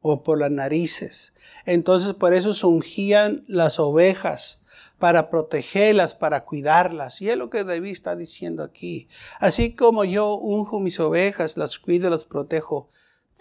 o 0.00 0.22
por 0.22 0.38
las 0.38 0.50
narices. 0.50 1.34
Entonces 1.66 2.14
por 2.14 2.32
eso 2.32 2.54
se 2.54 2.66
ungían 2.66 3.44
las 3.46 3.78
ovejas 3.78 4.62
para 4.98 5.30
protegerlas, 5.30 6.14
para 6.14 6.44
cuidarlas. 6.44 7.20
Y 7.20 7.30
es 7.30 7.36
lo 7.36 7.50
que 7.50 7.64
David 7.64 7.90
está 7.90 8.16
diciendo 8.16 8.62
aquí. 8.62 9.08
Así 9.38 9.74
como 9.74 10.04
yo 10.04 10.34
unjo 10.34 10.80
mis 10.80 10.98
ovejas, 11.00 11.56
las 11.56 11.78
cuido, 11.78 12.10
las 12.10 12.24
protejo, 12.24 12.90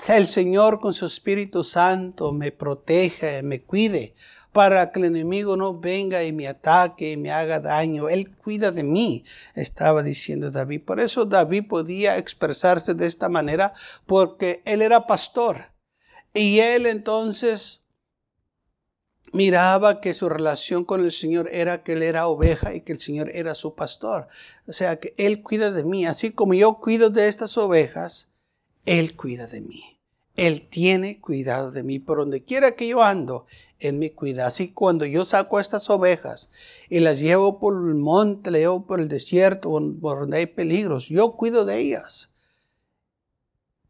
el 0.08 0.28
Señor 0.28 0.80
con 0.80 0.94
su 0.94 1.06
Espíritu 1.06 1.64
Santo 1.64 2.32
me 2.32 2.52
proteja, 2.52 3.42
me 3.44 3.62
cuide 3.64 4.16
para 4.58 4.92
que 4.92 4.98
el 4.98 5.06
enemigo 5.06 5.56
no 5.56 5.78
venga 5.78 6.24
y 6.24 6.34
me 6.34 6.48
ataque 6.48 7.12
y 7.12 7.18
me 7.18 7.32
haga 7.32 7.60
daño. 7.60 8.10
Él 8.10 8.36
cuida 8.36 8.72
de 8.72 8.82
mí, 8.82 9.24
estaba 9.54 10.02
diciendo 10.02 10.50
David. 10.50 10.84
Por 10.84 11.00
eso 11.00 11.26
David 11.26 11.68
podía 11.68 12.18
expresarse 12.18 12.96
de 12.96 13.06
esta 13.06 13.30
manera, 13.30 13.74
porque 14.08 14.64
él 14.66 14.82
era 14.82 15.06
pastor. 15.06 15.74
Y 16.34 16.60
él 16.60 16.88
entonces 16.88 17.84
miraba 19.32 20.02
que 20.02 20.16
su 20.16 20.28
relación 20.28 20.86
con 20.86 21.04
el 21.04 21.12
Señor 21.12 21.50
era 21.52 21.84
que 21.84 21.94
él 21.94 22.02
era 22.02 22.28
oveja 22.28 22.74
y 22.74 22.82
que 22.82 22.94
el 22.94 23.00
Señor 23.00 23.30
era 23.34 23.54
su 23.54 23.76
pastor. 23.76 24.28
O 24.68 24.74
sea 24.74 25.00
que 25.00 25.14
él 25.18 25.44
cuida 25.44 25.70
de 25.70 25.84
mí. 25.84 26.08
Así 26.08 26.32
como 26.32 26.56
yo 26.56 26.80
cuido 26.80 27.12
de 27.12 27.28
estas 27.28 27.58
ovejas, 27.60 28.30
él 28.88 29.18
cuida 29.18 29.48
de 29.48 29.60
mí. 29.60 29.84
Él 30.38 30.68
tiene 30.70 31.20
cuidado 31.20 31.72
de 31.72 31.84
mí 31.84 32.00
por 32.00 32.20
donde 32.20 32.46
quiera 32.46 32.76
que 32.76 32.88
yo 32.88 33.04
ando, 33.04 33.46
Él 33.80 33.96
me 33.96 34.14
cuida. 34.14 34.48
Así 34.48 34.70
cuando 34.70 35.06
yo 35.06 35.26
saco 35.26 35.60
estas 35.60 35.90
ovejas 35.90 36.50
y 36.90 37.02
las 37.02 37.20
llevo 37.20 37.60
por 37.60 37.74
el 37.74 37.96
monte, 37.96 38.50
las 38.50 38.62
llevo 38.62 38.86
por 38.86 39.02
el 39.02 39.10
desierto, 39.10 39.72
por 40.00 40.20
donde 40.22 40.38
hay 40.38 40.46
peligros, 40.46 41.10
yo 41.10 41.34
cuido 41.34 41.66
de 41.66 41.80
ellas. 41.80 42.34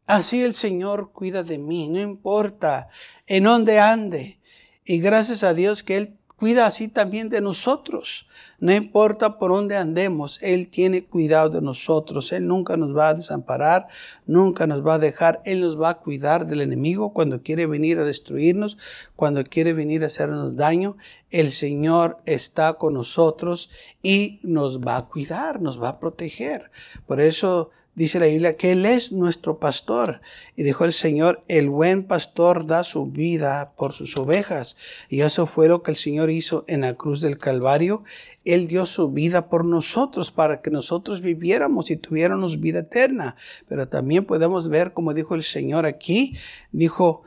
Así 0.06 0.42
el 0.42 0.54
Señor 0.54 1.12
cuida 1.12 1.44
de 1.44 1.58
mí, 1.58 1.88
no 1.90 2.00
importa 2.00 2.88
en 3.26 3.44
dónde 3.44 3.78
ande. 3.78 4.40
Y 4.84 4.98
gracias 4.98 5.44
a 5.44 5.54
Dios 5.54 5.82
que 5.84 5.96
Él 5.98 6.17
cuida 6.38 6.66
así 6.66 6.88
también 6.88 7.28
de 7.28 7.40
nosotros. 7.40 8.28
No 8.60 8.72
importa 8.74 9.38
por 9.38 9.52
dónde 9.52 9.76
andemos, 9.76 10.40
Él 10.42 10.68
tiene 10.68 11.04
cuidado 11.04 11.50
de 11.50 11.60
nosotros. 11.60 12.32
Él 12.32 12.46
nunca 12.46 12.76
nos 12.76 12.96
va 12.96 13.10
a 13.10 13.14
desamparar, 13.14 13.86
nunca 14.26 14.66
nos 14.66 14.84
va 14.84 14.94
a 14.94 14.98
dejar. 14.98 15.40
Él 15.44 15.60
nos 15.60 15.80
va 15.80 15.90
a 15.90 15.98
cuidar 15.98 16.46
del 16.46 16.60
enemigo 16.60 17.12
cuando 17.12 17.42
quiere 17.42 17.66
venir 17.66 17.98
a 17.98 18.04
destruirnos, 18.04 18.76
cuando 19.14 19.44
quiere 19.44 19.74
venir 19.74 20.02
a 20.02 20.06
hacernos 20.06 20.56
daño. 20.56 20.96
El 21.30 21.52
Señor 21.52 22.18
está 22.24 22.74
con 22.74 22.94
nosotros 22.94 23.70
y 24.02 24.40
nos 24.42 24.80
va 24.80 24.96
a 24.96 25.06
cuidar, 25.06 25.60
nos 25.60 25.80
va 25.80 25.90
a 25.90 26.00
proteger. 26.00 26.70
Por 27.06 27.20
eso 27.20 27.70
dice 27.98 28.20
la 28.20 28.26
Biblia 28.26 28.56
que 28.56 28.72
Él 28.72 28.86
es 28.86 29.12
nuestro 29.12 29.58
pastor. 29.58 30.20
Y 30.56 30.62
dijo 30.62 30.84
el 30.84 30.92
Señor, 30.92 31.42
el 31.48 31.68
buen 31.68 32.04
pastor 32.04 32.64
da 32.64 32.84
su 32.84 33.06
vida 33.06 33.72
por 33.76 33.92
sus 33.92 34.16
ovejas. 34.16 34.76
Y 35.08 35.20
eso 35.20 35.46
fue 35.46 35.68
lo 35.68 35.82
que 35.82 35.90
el 35.90 35.96
Señor 35.96 36.30
hizo 36.30 36.64
en 36.68 36.82
la 36.82 36.94
cruz 36.94 37.20
del 37.20 37.36
Calvario. 37.36 38.04
Él 38.44 38.68
dio 38.68 38.86
su 38.86 39.10
vida 39.10 39.48
por 39.48 39.64
nosotros 39.64 40.30
para 40.30 40.62
que 40.62 40.70
nosotros 40.70 41.20
viviéramos 41.20 41.90
y 41.90 41.96
tuviéramos 41.96 42.60
vida 42.60 42.80
eterna. 42.80 43.36
Pero 43.68 43.88
también 43.88 44.24
podemos 44.24 44.68
ver, 44.68 44.92
como 44.92 45.12
dijo 45.12 45.34
el 45.34 45.42
Señor 45.42 45.84
aquí, 45.84 46.36
dijo, 46.70 47.22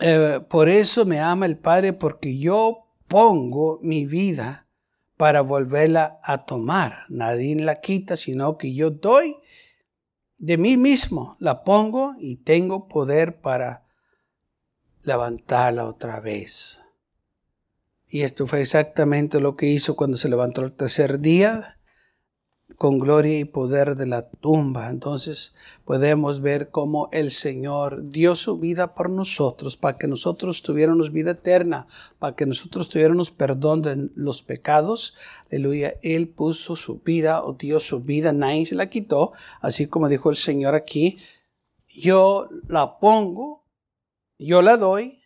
eh, 0.00 0.40
por 0.48 0.68
eso 0.68 1.06
me 1.06 1.20
ama 1.20 1.46
el 1.46 1.56
Padre, 1.56 1.92
porque 1.92 2.36
yo 2.36 2.88
pongo 3.06 3.78
mi 3.80 4.04
vida 4.06 4.65
para 5.16 5.40
volverla 5.40 6.20
a 6.22 6.44
tomar. 6.44 7.04
Nadie 7.08 7.56
la 7.56 7.76
quita, 7.76 8.16
sino 8.16 8.58
que 8.58 8.74
yo 8.74 8.90
doy 8.90 9.36
de 10.38 10.58
mí 10.58 10.76
mismo, 10.76 11.36
la 11.40 11.64
pongo 11.64 12.14
y 12.18 12.36
tengo 12.36 12.88
poder 12.88 13.40
para 13.40 13.86
levantarla 15.02 15.86
otra 15.86 16.20
vez. 16.20 16.82
Y 18.08 18.22
esto 18.22 18.46
fue 18.46 18.60
exactamente 18.60 19.40
lo 19.40 19.56
que 19.56 19.66
hizo 19.66 19.96
cuando 19.96 20.16
se 20.16 20.28
levantó 20.28 20.62
el 20.62 20.72
tercer 20.72 21.20
día 21.20 21.75
con 22.76 22.98
gloria 22.98 23.38
y 23.38 23.44
poder 23.44 23.96
de 23.96 24.06
la 24.06 24.28
tumba. 24.28 24.90
Entonces 24.90 25.54
podemos 25.84 26.40
ver 26.40 26.70
cómo 26.70 27.08
el 27.12 27.32
Señor 27.32 28.10
dio 28.10 28.36
su 28.36 28.58
vida 28.58 28.94
por 28.94 29.10
nosotros, 29.10 29.76
para 29.76 29.96
que 29.96 30.06
nosotros 30.06 30.62
tuviéramos 30.62 31.12
vida 31.12 31.32
eterna, 31.32 31.86
para 32.18 32.36
que 32.36 32.46
nosotros 32.46 32.88
tuviéramos 32.88 33.30
perdón 33.30 33.82
de 33.82 34.10
los 34.14 34.42
pecados. 34.42 35.14
Aleluya. 35.50 35.94
Él 36.02 36.28
puso 36.28 36.76
su 36.76 37.00
vida 37.00 37.42
o 37.42 37.54
dio 37.54 37.80
su 37.80 38.00
vida, 38.00 38.32
nadie 38.32 38.66
se 38.66 38.74
la 38.74 38.90
quitó, 38.90 39.32
así 39.60 39.86
como 39.86 40.08
dijo 40.08 40.30
el 40.30 40.36
Señor 40.36 40.74
aquí. 40.74 41.18
Yo 41.88 42.48
la 42.68 42.98
pongo, 42.98 43.64
yo 44.38 44.60
la 44.60 44.76
doy, 44.76 45.20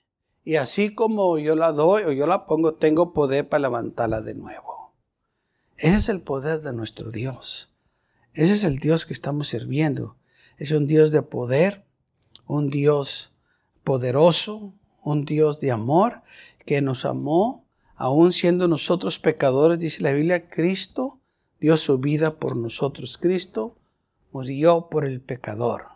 y 0.44 0.56
así 0.56 0.94
como 0.94 1.38
yo 1.38 1.56
la 1.56 1.72
doy 1.72 2.04
o 2.04 2.12
yo 2.12 2.26
la 2.26 2.46
pongo, 2.46 2.74
tengo 2.74 3.12
poder 3.12 3.48
para 3.48 3.62
levantarla 3.62 4.20
de 4.20 4.34
nuevo. 4.34 4.69
Ese 5.80 5.96
es 5.96 6.08
el 6.10 6.20
poder 6.20 6.60
de 6.60 6.74
nuestro 6.74 7.10
Dios. 7.10 7.72
Ese 8.34 8.52
es 8.52 8.64
el 8.64 8.76
Dios 8.76 9.06
que 9.06 9.14
estamos 9.14 9.48
sirviendo. 9.48 10.18
Es 10.58 10.72
un 10.72 10.86
Dios 10.86 11.10
de 11.10 11.22
poder, 11.22 11.86
un 12.46 12.68
Dios 12.68 13.32
poderoso, 13.82 14.74
un 15.02 15.24
Dios 15.24 15.58
de 15.58 15.70
amor 15.70 16.20
que 16.66 16.82
nos 16.82 17.06
amó, 17.06 17.64
aun 17.96 18.34
siendo 18.34 18.68
nosotros 18.68 19.18
pecadores, 19.18 19.78
dice 19.78 20.02
la 20.02 20.12
Biblia, 20.12 20.50
Cristo 20.50 21.18
dio 21.60 21.78
su 21.78 21.96
vida 21.96 22.36
por 22.36 22.56
nosotros. 22.56 23.16
Cristo 23.16 23.78
murió 24.32 24.88
por 24.90 25.06
el 25.06 25.22
pecador. 25.22 25.86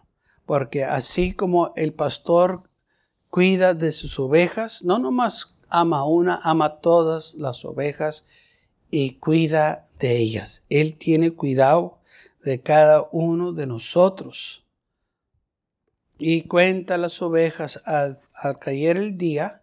Porque 0.46 0.84
así 0.84 1.34
como 1.34 1.74
el 1.76 1.92
pastor 1.92 2.70
cuida 3.28 3.74
de 3.74 3.92
sus 3.92 4.18
ovejas, 4.18 4.82
no 4.82 4.98
nomás 4.98 5.56
ama 5.68 6.06
una, 6.06 6.40
ama 6.42 6.80
todas 6.80 7.34
las 7.34 7.66
ovejas 7.66 8.24
y 8.90 9.14
cuida 9.14 9.86
de 9.98 10.16
ellas. 10.16 10.64
Él 10.68 10.96
tiene 10.96 11.32
cuidado 11.32 11.98
de 12.44 12.60
cada 12.60 13.08
uno 13.10 13.52
de 13.52 13.66
nosotros. 13.66 14.64
Y 16.18 16.42
cuenta 16.42 16.96
las 16.98 17.20
ovejas 17.22 17.82
al, 17.86 18.18
caer 18.60 18.96
el 18.96 19.18
día, 19.18 19.62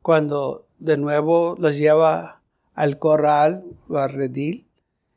cuando 0.00 0.66
de 0.78 0.96
nuevo 0.96 1.56
las 1.58 1.76
lleva 1.76 2.42
al 2.74 2.98
corral 2.98 3.64
o 3.88 3.98
al 3.98 4.12
redil. 4.12 4.66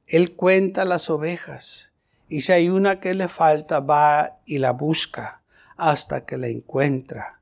Él 0.06 0.36
cuenta 0.36 0.86
las 0.86 1.10
ovejas. 1.10 1.94
Y 2.30 2.42
si 2.42 2.52
hay 2.52 2.70
una 2.70 3.00
que 3.00 3.14
le 3.14 3.28
falta, 3.28 3.80
va 3.80 4.40
y 4.46 4.60
la 4.60 4.72
busca 4.72 5.42
hasta 5.78 6.26
que 6.26 6.38
la 6.38 6.48
encuentra. 6.48 7.42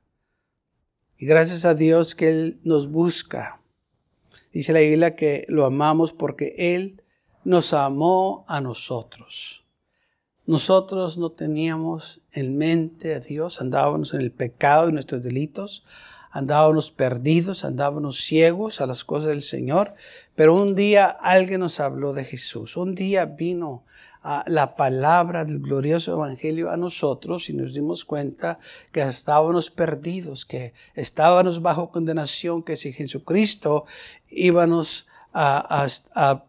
Y 1.18 1.26
gracias 1.26 1.64
a 1.64 1.74
Dios 1.74 2.14
que 2.14 2.28
Él 2.30 2.60
nos 2.64 2.90
busca 2.90 3.60
Dice 4.54 4.72
la 4.72 4.78
Biblia 4.78 5.16
que 5.16 5.44
lo 5.48 5.64
amamos 5.64 6.12
porque 6.12 6.54
Él 6.56 7.02
nos 7.42 7.72
amó 7.72 8.44
a 8.46 8.60
nosotros. 8.60 9.64
Nosotros 10.46 11.18
no 11.18 11.32
teníamos 11.32 12.20
en 12.32 12.56
mente 12.56 13.16
a 13.16 13.18
Dios, 13.18 13.60
andábamos 13.60 14.14
en 14.14 14.20
el 14.20 14.30
pecado 14.30 14.88
y 14.88 14.92
nuestros 14.92 15.24
delitos. 15.24 15.84
andábamos 16.30 16.92
perdidos, 16.92 17.64
andábamos 17.64 18.18
ciegos 18.18 18.80
a 18.80 18.86
las 18.86 19.04
cosas 19.04 19.30
del 19.30 19.42
Señor, 19.42 19.92
pero 20.36 20.54
un 20.54 20.76
día 20.76 21.06
alguien 21.06 21.58
nos 21.60 21.80
habló 21.80 22.12
de 22.12 22.24
Jesús. 22.24 22.76
Un 22.76 22.94
día 22.94 23.24
vino 23.24 23.84
la 24.46 24.74
palabra 24.74 25.44
del 25.44 25.60
glorioso 25.60 26.12
evangelio 26.12 26.70
a 26.70 26.78
nosotros 26.78 27.50
y 27.50 27.52
nos 27.52 27.74
dimos 27.74 28.06
cuenta 28.06 28.58
que 28.90 29.02
estábamos 29.02 29.70
perdidos, 29.70 30.46
que 30.46 30.72
estábamos 30.94 31.60
bajo 31.60 31.90
condenación, 31.90 32.62
que 32.62 32.76
si 32.76 32.92
Jesucristo 32.92 33.84
íbamos 34.30 35.06
a, 35.34 35.86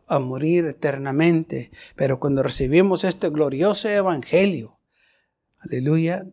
a, 0.08 0.20
morir 0.20 0.66
eternamente. 0.66 1.72
Pero 1.96 2.20
cuando 2.20 2.44
recibimos 2.44 3.04
este 3.04 3.30
glorioso 3.30 3.90
evangelio, 3.90 4.78
aleluya, 5.60 6.26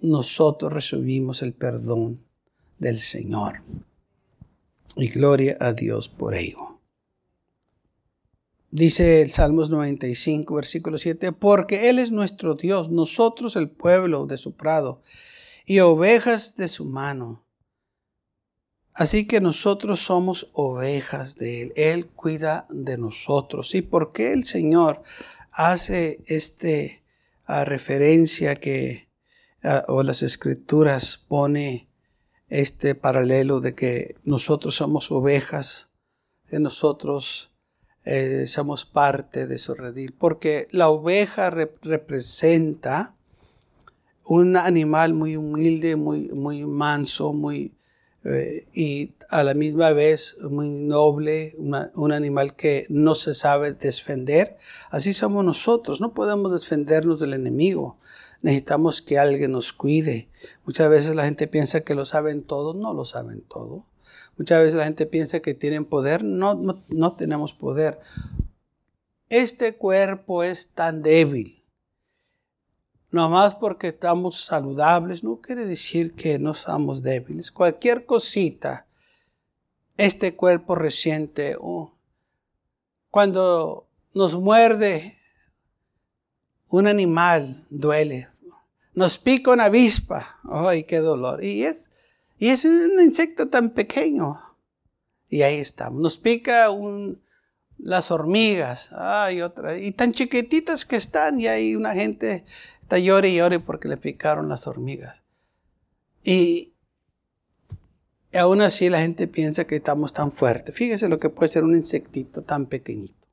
nosotros 0.00 0.72
recibimos 0.72 1.42
el 1.42 1.54
perdón 1.54 2.22
del 2.78 3.00
Señor. 3.00 3.62
Y 4.96 5.08
gloria 5.08 5.56
a 5.60 5.72
Dios 5.72 6.08
por 6.08 6.34
ello. 6.34 6.67
Dice 8.70 9.22
el 9.22 9.30
Salmos 9.30 9.70
95, 9.70 10.54
versículo 10.54 10.98
7, 10.98 11.32
porque 11.32 11.88
Él 11.88 11.98
es 11.98 12.12
nuestro 12.12 12.54
Dios, 12.54 12.90
nosotros 12.90 13.56
el 13.56 13.70
pueblo 13.70 14.26
de 14.26 14.36
su 14.36 14.56
prado 14.56 15.02
y 15.64 15.80
ovejas 15.80 16.56
de 16.56 16.68
su 16.68 16.84
mano. 16.84 17.44
Así 18.92 19.26
que 19.26 19.40
nosotros 19.40 20.00
somos 20.00 20.50
ovejas 20.52 21.36
de 21.36 21.62
Él. 21.62 21.72
Él 21.76 22.06
cuida 22.06 22.66
de 22.68 22.98
nosotros. 22.98 23.74
¿Y 23.74 23.80
por 23.80 24.12
qué 24.12 24.32
el 24.32 24.44
Señor 24.44 25.02
hace 25.50 26.20
este 26.26 27.02
a 27.44 27.64
referencia 27.64 28.56
que 28.56 29.08
o 29.86 30.02
las 30.02 30.22
escrituras 30.22 31.16
pone 31.16 31.88
este 32.48 32.94
paralelo 32.94 33.60
de 33.60 33.74
que 33.74 34.16
nosotros 34.24 34.74
somos 34.74 35.10
ovejas, 35.10 35.90
de 36.50 36.60
nosotros 36.60 37.50
eh, 38.04 38.46
somos 38.46 38.84
parte 38.84 39.46
de 39.46 39.58
su 39.58 39.74
redil, 39.74 40.14
porque 40.18 40.68
la 40.70 40.88
oveja 40.88 41.50
representa 41.50 43.14
un 44.24 44.56
animal 44.56 45.14
muy 45.14 45.36
humilde, 45.36 45.96
muy, 45.96 46.28
muy 46.28 46.64
manso, 46.64 47.32
muy, 47.32 47.74
eh, 48.24 48.66
y 48.74 49.12
a 49.30 49.42
la 49.42 49.54
misma 49.54 49.90
vez 49.92 50.36
muy 50.40 50.70
noble, 50.70 51.56
un 51.58 52.12
animal 52.12 52.54
que 52.54 52.86
no 52.88 53.14
se 53.14 53.34
sabe 53.34 53.72
defender. 53.72 54.56
Así 54.90 55.14
somos 55.14 55.44
nosotros, 55.44 56.00
no 56.00 56.12
podemos 56.12 56.52
defendernos 56.52 57.20
del 57.20 57.34
enemigo. 57.34 57.98
Necesitamos 58.40 59.02
que 59.02 59.18
alguien 59.18 59.52
nos 59.52 59.72
cuide. 59.72 60.28
Muchas 60.64 60.88
veces 60.88 61.14
la 61.14 61.24
gente 61.24 61.46
piensa 61.48 61.80
que 61.80 61.94
lo 61.94 62.06
saben 62.06 62.42
todo, 62.42 62.74
no 62.74 62.94
lo 62.94 63.04
saben 63.04 63.42
todo. 63.42 63.84
Muchas 64.38 64.60
veces 64.60 64.74
la 64.76 64.84
gente 64.84 65.04
piensa 65.04 65.40
que 65.40 65.52
tienen 65.52 65.84
poder, 65.84 66.22
no, 66.22 66.54
no, 66.54 67.12
tenemos 67.16 67.52
poder. 67.52 67.98
Este 69.28 69.74
cuerpo 69.76 70.44
es 70.44 70.74
tan 70.74 71.02
débil. 71.02 71.64
Nomás 73.10 73.56
porque 73.56 73.88
estamos 73.88 74.44
saludables 74.44 75.24
no 75.24 75.40
quiere 75.40 75.64
decir 75.64 76.14
que 76.14 76.38
no 76.38 76.54
somos 76.54 77.02
débiles. 77.02 77.50
Cualquier 77.50 78.06
cosita, 78.06 78.86
este 79.96 80.36
cuerpo 80.36 80.76
reciente, 80.76 81.56
oh, 81.58 81.96
cuando 83.10 83.88
nos 84.14 84.36
muerde 84.36 85.18
un 86.68 86.86
animal, 86.86 87.66
duele. 87.70 88.28
Nos 88.94 89.18
pica 89.18 89.52
una 89.52 89.64
avispa, 89.64 90.38
¡ay, 90.44 90.84
qué 90.84 90.98
dolor! 90.98 91.42
Y 91.42 91.64
es, 91.64 91.90
y 92.38 92.48
es 92.48 92.64
un 92.64 93.00
insecto 93.00 93.48
tan 93.48 93.70
pequeño. 93.70 94.38
Y 95.28 95.42
ahí 95.42 95.56
estamos. 95.56 96.00
Nos 96.00 96.16
pica 96.16 96.70
un, 96.70 97.20
las 97.78 98.10
hormigas. 98.10 98.90
Ay, 98.92 99.42
otra. 99.42 99.78
Y 99.78 99.92
tan 99.92 100.12
chiquititas 100.12 100.84
que 100.84 100.96
están. 100.96 101.40
Y 101.40 101.48
hay 101.48 101.76
una 101.76 101.94
gente 101.94 102.44
está 102.82 102.98
llore 102.98 103.28
y 103.28 103.36
llore 103.36 103.60
porque 103.60 103.88
le 103.88 103.96
picaron 103.96 104.48
las 104.48 104.66
hormigas. 104.66 105.22
Y 106.22 106.72
aún 108.32 108.62
así 108.62 108.88
la 108.88 109.00
gente 109.00 109.26
piensa 109.26 109.66
que 109.66 109.76
estamos 109.76 110.12
tan 110.12 110.32
fuertes. 110.32 110.74
Fíjese 110.74 111.08
lo 111.08 111.18
que 111.18 111.28
puede 111.28 111.48
ser 111.48 111.64
un 111.64 111.76
insectito 111.76 112.42
tan 112.42 112.66
pequeñito. 112.66 113.26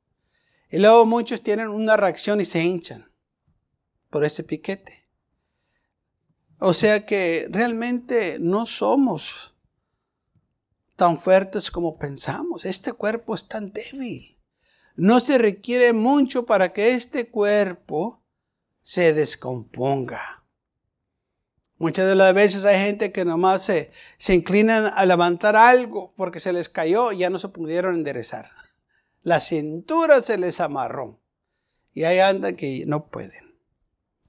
Y 0.69 0.79
luego 0.79 1.05
muchos 1.05 1.41
tienen 1.41 1.69
una 1.69 1.95
reacción 1.95 2.41
y 2.41 2.45
se 2.45 2.63
hinchan 2.63 3.09
por 4.09 4.25
ese 4.25 4.43
piquete. 4.43 5.04
O 6.59 6.73
sea 6.73 7.05
que 7.05 7.47
realmente 7.51 8.37
no 8.39 8.65
somos 8.65 9.53
tan 10.95 11.17
fuertes 11.17 11.69
como 11.69 11.97
pensamos. 11.97 12.65
Este 12.65 12.93
cuerpo 12.93 13.35
es 13.35 13.47
tan 13.47 13.71
débil. 13.71 14.37
No 14.95 15.19
se 15.19 15.37
requiere 15.37 15.91
mucho 15.91 16.45
para 16.45 16.71
que 16.71 16.93
este 16.93 17.29
cuerpo 17.29 18.23
se 18.81 19.13
descomponga. 19.13 20.43
Muchas 21.77 22.07
de 22.07 22.15
las 22.15 22.33
veces 22.33 22.63
hay 22.63 22.79
gente 22.79 23.11
que 23.11 23.25
nomás 23.25 23.63
se, 23.63 23.91
se 24.17 24.33
inclinan 24.33 24.85
a 24.95 25.05
levantar 25.05 25.57
algo 25.57 26.13
porque 26.15 26.39
se 26.39 26.53
les 26.53 26.69
cayó 26.69 27.11
y 27.11 27.17
ya 27.17 27.29
no 27.29 27.37
se 27.37 27.49
pudieron 27.49 27.95
enderezar. 27.95 28.49
La 29.23 29.41
cintura 29.41 30.21
se 30.21 30.37
les 30.37 30.61
amarró. 30.61 31.19
Y 31.93 32.03
ahí 32.03 32.19
andan 32.19 32.55
que 32.55 32.85
no 32.85 33.07
pueden. 33.07 33.44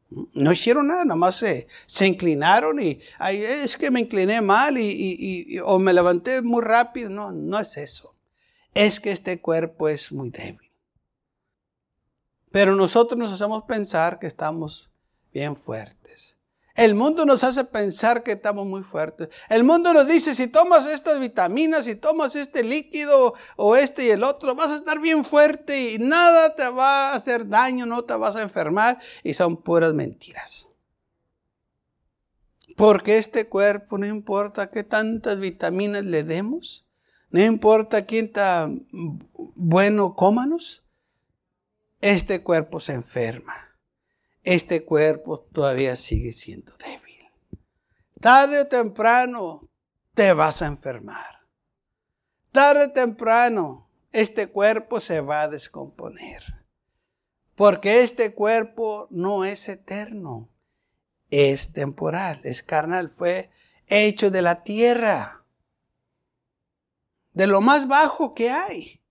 No 0.09 0.53
hicieron 0.53 0.87
nada, 0.87 1.05
nomás 1.05 1.37
se, 1.37 1.67
se 1.87 2.07
inclinaron 2.07 2.81
y 2.81 3.01
es 3.21 3.77
que 3.77 3.91
me 3.91 4.01
incliné 4.01 4.41
mal 4.41 4.79
y, 4.79 5.59
o 5.65 5.79
me 5.81 5.93
levanté 5.93 6.43
muy 6.43 6.63
rápido. 6.63 7.11
No, 7.11 7.33
no 7.33 7.59
es 7.59 7.77
eso. 7.77 8.15
Es 8.73 9.01
que 9.01 9.11
este 9.11 9.41
cuerpo 9.41 9.89
es 9.89 10.13
muy 10.13 10.31
débil. 10.31 10.71
Pero 12.53 12.77
nosotros 12.77 13.19
nos 13.19 13.33
hacemos 13.33 13.65
pensar 13.65 14.19
que 14.19 14.27
estamos 14.27 14.91
bien 15.33 15.57
fuertes. 15.57 15.96
El 16.77 16.95
mundo 16.95 17.25
nos 17.25 17.43
hace 17.43 17.65
pensar 17.65 18.23
que 18.23 18.33
estamos 18.33 18.67
muy 18.67 18.83
fuertes. 18.83 19.31
El 19.49 19.65
mundo 19.65 19.95
nos 19.95 20.07
dice, 20.07 20.35
si 20.35 20.47
tomas 20.47 20.87
estas 20.87 21.19
vitaminas, 21.19 21.87
si 21.87 21.95
tomas 21.95 22.37
este 22.37 22.63
líquido 22.63 23.33
o 23.57 23.77
este 23.77 24.05
y 24.05 24.11
el 24.11 24.23
otro, 24.23 24.55
vas 24.55 24.71
a 24.71 24.77
estar 24.77 25.01
bien 25.01 25.25
fuerte 25.25 25.93
y 25.93 25.99
nada 25.99 26.55
te 26.55 26.69
va 26.69 27.09
a 27.09 27.15
hacer 27.15 27.49
daño, 27.49 27.87
no 27.87 28.05
te 28.05 28.15
vas 28.15 28.37
a 28.37 28.43
enfermar. 28.43 28.99
Y 29.23 29.33
son 29.33 29.57
puras 29.57 29.95
mentiras. 29.95 30.69
Porque 32.77 33.17
este 33.17 33.49
cuerpo, 33.49 33.97
no 33.97 34.05
importa 34.05 34.71
qué 34.71 34.85
tantas 34.85 35.39
vitaminas 35.39 36.05
le 36.05 36.25
demos, 36.25 36.87
no 37.31 37.43
importa 37.43 38.05
quién 38.05 38.31
tan 38.31 38.87
bueno 39.55 40.15
cómanos, 40.15 40.85
este 42.03 42.43
cuerpo 42.43 42.81
se 42.81 42.93
enferma 42.93 43.66
este 44.47 44.85
cuerpo 44.85 45.41
todavía 45.41 45.97
sigue 45.97 46.31
siendo 46.31 46.73
débil. 46.79 47.29
Tarde 48.21 48.61
o 48.61 48.67
temprano 48.69 49.69
te 50.15 50.33
vas 50.33 50.63
a 50.63 50.67
enfermar. 50.67 51.41
Tarde 52.53 52.85
o 52.85 52.93
temprano 52.93 53.91
este 54.13 54.47
cuerpo 54.47 55.01
se 55.01 55.21
va 55.21 55.43
a 55.43 55.49
descomponer. 55.49 56.65
Porque 57.57 58.03
este 58.03 58.35
cuerpo 58.35 59.09
no 59.11 59.45
es 59.45 59.69
eterno, 59.69 60.49
es 61.29 61.73
temporal, 61.73 62.41
es 62.45 62.63
carnal, 62.63 63.11
fue 63.11 63.51
hecho 63.89 64.31
de 64.31 64.43
la 64.43 64.63
tierra, 64.63 65.45
de 67.33 67.49
lo 67.49 67.61
más 67.61 67.89
bajo 67.89 68.33
que 68.33 68.51
hay, 68.51 69.03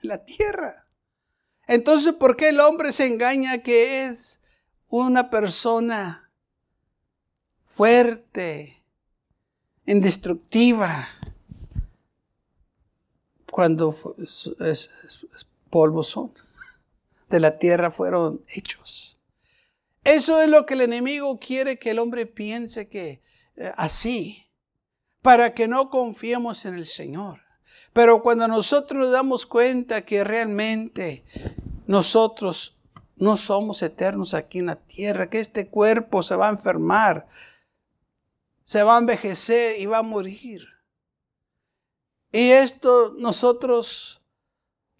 la 0.00 0.24
tierra. 0.24 0.86
Entonces, 1.66 2.14
¿por 2.14 2.36
qué 2.36 2.48
el 2.48 2.60
hombre 2.60 2.92
se 2.92 3.06
engaña 3.06 3.58
que 3.58 4.06
es 4.06 4.37
una 4.88 5.30
persona 5.30 6.30
fuerte, 7.66 8.82
indestructiva, 9.86 11.08
cuando 13.50 13.94
polvo 15.70 16.02
son, 16.02 16.32
de 17.28 17.40
la 17.40 17.58
tierra 17.58 17.90
fueron 17.90 18.42
hechos. 18.48 19.18
Eso 20.04 20.40
es 20.40 20.48
lo 20.48 20.64
que 20.64 20.74
el 20.74 20.82
enemigo 20.82 21.38
quiere 21.38 21.78
que 21.78 21.90
el 21.90 21.98
hombre 21.98 22.24
piense 22.24 22.88
que 22.88 23.20
eh, 23.56 23.72
así, 23.76 24.48
para 25.20 25.52
que 25.52 25.68
no 25.68 25.90
confiemos 25.90 26.64
en 26.64 26.76
el 26.76 26.86
Señor. 26.86 27.42
Pero 27.92 28.22
cuando 28.22 28.48
nosotros 28.48 29.02
nos 29.02 29.12
damos 29.12 29.44
cuenta 29.44 30.06
que 30.06 30.24
realmente 30.24 31.24
nosotros 31.86 32.77
no 33.18 33.36
somos 33.36 33.82
eternos 33.82 34.34
aquí 34.34 34.60
en 34.60 34.66
la 34.66 34.76
tierra, 34.76 35.28
que 35.28 35.40
este 35.40 35.68
cuerpo 35.68 36.22
se 36.22 36.36
va 36.36 36.46
a 36.46 36.50
enfermar, 36.50 37.28
se 38.62 38.82
va 38.82 38.96
a 38.96 38.98
envejecer 38.98 39.80
y 39.80 39.86
va 39.86 39.98
a 39.98 40.02
morir. 40.02 40.68
Y 42.30 42.50
esto 42.50 43.14
nosotros 43.18 44.22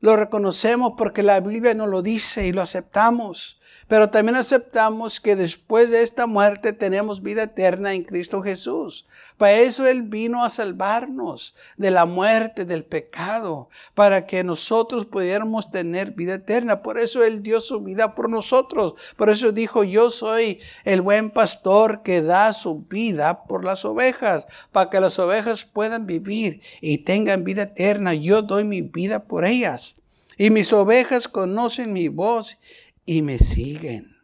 lo 0.00 0.16
reconocemos 0.16 0.94
porque 0.96 1.22
la 1.22 1.40
Biblia 1.40 1.74
nos 1.74 1.88
lo 1.88 2.02
dice 2.02 2.46
y 2.46 2.52
lo 2.52 2.62
aceptamos. 2.62 3.58
Pero 3.88 4.11
también 4.11 4.37
aceptamos 4.37 5.18
que 5.18 5.35
después 5.35 5.90
de 5.90 6.03
esta 6.03 6.27
muerte 6.27 6.74
tenemos 6.74 7.22
vida 7.22 7.44
eterna 7.44 7.94
en 7.94 8.05
Cristo 8.05 8.42
Jesús. 8.42 9.07
Para 9.38 9.55
eso 9.55 9.87
Él 9.87 10.03
vino 10.03 10.44
a 10.44 10.51
salvarnos 10.51 11.55
de 11.79 11.90
la 11.90 12.05
muerte, 12.05 12.66
del 12.66 12.85
pecado, 12.85 13.70
para 13.94 14.27
que 14.27 14.44
nosotros 14.44 15.07
pudiéramos 15.07 15.70
tener 15.70 16.11
vida 16.12 16.35
eterna. 16.35 16.83
Por 16.83 16.98
eso 16.98 17.24
Él 17.24 17.42
dio 17.42 17.62
su 17.62 17.81
vida 17.81 18.14
por 18.14 18.29
nosotros. 18.29 18.92
Por 19.16 19.31
eso 19.31 19.53
dijo, 19.53 19.85
yo 19.85 20.11
soy 20.11 20.61
el 20.85 21.01
buen 21.01 21.31
pastor 21.31 22.03
que 22.03 22.20
da 22.20 22.53
su 22.53 22.81
vida 22.81 23.44
por 23.44 23.64
las 23.64 23.87
ovejas, 23.87 24.46
para 24.70 24.90
que 24.90 25.01
las 25.01 25.18
ovejas 25.18 25.64
puedan 25.64 26.07
vivir 26.07 26.61
y 26.83 26.98
tengan 26.98 27.42
vida 27.42 27.62
eterna. 27.62 28.12
Yo 28.12 28.42
doy 28.42 28.64
mi 28.64 28.83
vida 28.83 29.24
por 29.24 29.46
ellas. 29.46 29.96
Y 30.40 30.51
mis 30.51 30.72
ovejas 30.72 31.27
conocen 31.27 31.92
mi 31.92 32.07
voz 32.07 32.59
y 33.09 33.23
me 33.23 33.38
siguen. 33.38 34.18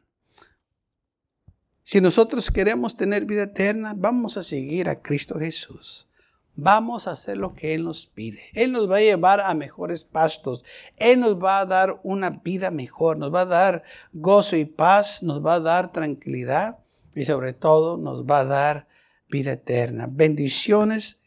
Si 1.84 2.02
nosotros 2.02 2.50
queremos 2.50 2.96
tener 2.96 3.24
vida 3.24 3.44
eterna, 3.44 3.94
vamos 3.96 4.36
a 4.36 4.42
seguir 4.42 4.90
a 4.90 5.00
Cristo 5.00 5.38
Jesús. 5.38 6.06
Vamos 6.54 7.08
a 7.08 7.12
hacer 7.12 7.38
lo 7.38 7.54
que 7.54 7.72
Él 7.72 7.84
nos 7.84 8.04
pide. 8.04 8.42
Él 8.52 8.72
nos 8.72 8.90
va 8.90 8.96
a 8.96 9.00
llevar 9.00 9.40
a 9.40 9.54
mejores 9.54 10.04
pastos. 10.04 10.66
Él 10.98 11.20
nos 11.20 11.42
va 11.42 11.60
a 11.60 11.66
dar 11.66 11.98
una 12.02 12.28
vida 12.28 12.70
mejor. 12.70 13.16
Nos 13.16 13.32
va 13.32 13.40
a 13.40 13.46
dar 13.46 13.84
gozo 14.12 14.54
y 14.54 14.66
paz. 14.66 15.22
Nos 15.22 15.42
va 15.44 15.54
a 15.54 15.60
dar 15.60 15.90
tranquilidad. 15.90 16.78
Y 17.14 17.24
sobre 17.24 17.54
todo 17.54 17.96
nos 17.96 18.26
va 18.26 18.40
a 18.40 18.44
dar 18.44 18.86
vida 19.30 19.52
eterna. 19.52 20.06
Bendiciones 20.10 21.22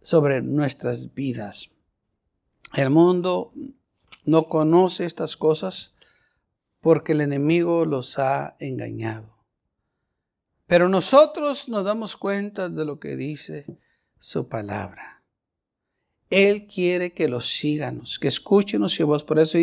sobre 0.00 0.40
nuestras 0.40 1.12
vidas. 1.12 1.70
El 2.74 2.88
mundo 2.88 3.52
no 4.24 4.48
conoce 4.48 5.04
estas 5.04 5.36
cosas 5.36 5.94
porque 6.80 7.12
el 7.12 7.20
enemigo 7.20 7.84
los 7.84 8.18
ha 8.18 8.56
engañado. 8.60 9.36
Pero 10.66 10.88
nosotros 10.88 11.68
nos 11.68 11.84
damos 11.84 12.16
cuenta 12.16 12.68
de 12.68 12.84
lo 12.84 13.00
que 13.00 13.16
dice 13.16 13.66
su 14.18 14.48
palabra. 14.48 15.22
Él 16.30 16.66
quiere 16.66 17.12
que 17.14 17.28
los 17.28 17.48
síganos, 17.48 18.18
que 18.18 18.28
escuchen 18.28 18.86
su 18.88 19.06
voz. 19.06 19.24
Por 19.24 19.38
eso 19.38 19.56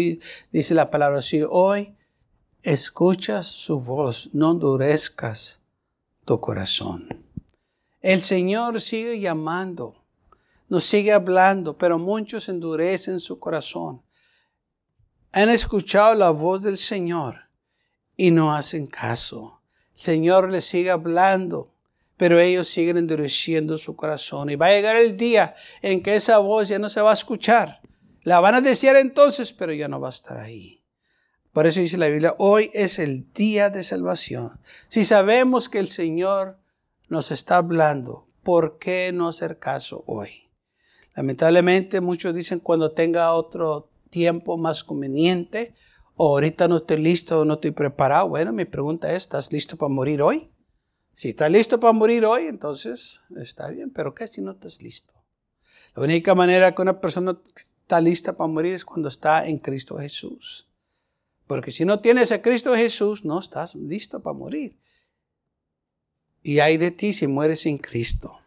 dice 0.52 0.74
la 0.74 0.90
palabra, 0.90 1.22
si 1.22 1.44
hoy 1.48 1.96
escuchas 2.64 3.46
su 3.46 3.80
voz, 3.80 4.30
no 4.34 4.54
endurezcas 4.54 5.62
tu 6.26 6.40
corazón. 6.40 7.24
El 8.02 8.22
Señor 8.22 8.82
sigue 8.82 9.20
llamando, 9.20 9.96
nos 10.68 10.86
sigue 10.86 11.12
hablando, 11.12 11.78
pero 11.78 12.00
muchos 12.00 12.50
endurecen 12.50 13.20
su 13.20 13.40
corazón 13.40 14.02
han 15.36 15.50
escuchado 15.50 16.16
la 16.16 16.30
voz 16.30 16.64
del 16.64 16.78
Señor 16.78 17.50
y 18.16 18.32
no 18.32 18.56
hacen 18.56 18.88
caso. 18.88 19.60
El 19.94 20.00
Señor 20.00 20.50
les 20.50 20.64
sigue 20.64 20.90
hablando, 20.90 21.74
pero 22.16 22.40
ellos 22.40 22.70
siguen 22.70 22.96
endureciendo 22.96 23.78
su 23.78 23.98
corazón. 23.98 24.50
Y 24.50 24.56
va 24.56 24.68
a 24.68 24.72
llegar 24.72 24.96
el 24.96 25.18
día 25.18 25.54
en 25.82 26.02
que 26.02 26.16
esa 26.16 26.38
voz 26.38 26.70
ya 26.70 26.80
no 26.80 26.88
se 26.88 27.02
va 27.02 27.12
a 27.12 27.16
escuchar. 27.16 27.82
La 28.24 28.40
van 28.40 28.56
a 28.56 28.62
desear 28.62 28.96
entonces, 28.96 29.52
pero 29.52 29.74
ya 29.74 29.90
no 29.90 30.00
va 30.00 30.08
a 30.08 30.12
estar 30.12 30.38
ahí. 30.38 30.82
Por 31.52 31.68
eso 31.68 31.82
dice 31.82 31.98
la 31.98 32.08
Biblia, 32.08 32.36
hoy 32.38 32.72
es 32.74 32.98
el 32.98 33.30
día 33.34 33.70
de 33.70 33.84
salvación. 33.84 34.62
Si 34.88 35.04
sabemos 35.04 35.68
que 35.68 35.80
el 35.80 35.90
Señor 35.90 36.60
nos 37.10 37.32
está 37.32 37.58
hablando, 37.58 38.26
¿por 38.42 38.78
qué 38.80 39.12
no 39.14 39.28
hacer 39.28 39.60
caso 39.60 40.06
hoy? 40.08 40.50
Lamentablemente 41.14 42.00
muchos 42.00 42.34
dicen 42.34 42.60
cuando 42.60 42.94
tenga 42.94 43.34
otro 43.34 43.90
tiempo 44.16 44.56
más 44.56 44.86
conveniente 44.86 45.76
o 46.16 46.28
ahorita 46.30 46.70
no 46.70 46.78
estoy 46.78 47.02
listo, 47.02 47.44
no 47.44 47.56
estoy 47.56 47.72
preparado. 47.72 48.30
Bueno, 48.30 48.54
mi 48.54 48.64
pregunta 48.64 49.12
es, 49.12 49.24
¿estás 49.24 49.52
listo 49.52 49.76
para 49.76 49.90
morir 49.90 50.22
hoy? 50.22 50.50
Si 51.14 51.30
estás 51.30 51.52
listo 51.52 51.82
para 51.82 51.92
morir 51.92 52.24
hoy, 52.24 52.48
entonces 52.48 53.20
está 53.36 53.68
bien, 53.68 53.92
pero 53.92 54.16
¿qué 54.16 54.26
si 54.28 54.42
no 54.42 54.52
estás 54.52 54.82
listo? 54.82 55.14
La 55.96 56.04
única 56.04 56.34
manera 56.34 56.74
que 56.74 56.82
una 56.82 57.02
persona 57.02 57.38
está 57.56 58.00
lista 58.00 58.38
para 58.38 58.48
morir 58.48 58.74
es 58.76 58.86
cuando 58.86 59.10
está 59.10 59.46
en 59.46 59.58
Cristo 59.58 59.98
Jesús. 59.98 60.70
Porque 61.46 61.72
si 61.72 61.84
no 61.84 62.00
tienes 62.00 62.32
a 62.32 62.42
Cristo 62.42 62.74
Jesús, 62.74 63.26
no 63.26 63.40
estás 63.40 63.76
listo 63.76 64.24
para 64.24 64.38
morir. 64.38 64.80
Y 66.42 66.60
hay 66.60 66.78
de 66.78 66.92
ti 66.92 67.12
si 67.12 67.28
mueres 67.28 67.62
sin 67.62 67.80
Cristo, 67.80 68.40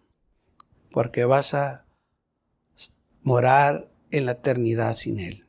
porque 0.92 1.26
vas 1.26 1.52
a 1.52 1.84
morar 3.22 3.90
en 4.10 4.24
la 4.24 4.32
eternidad 4.32 4.94
sin 4.94 5.20
Él. 5.20 5.47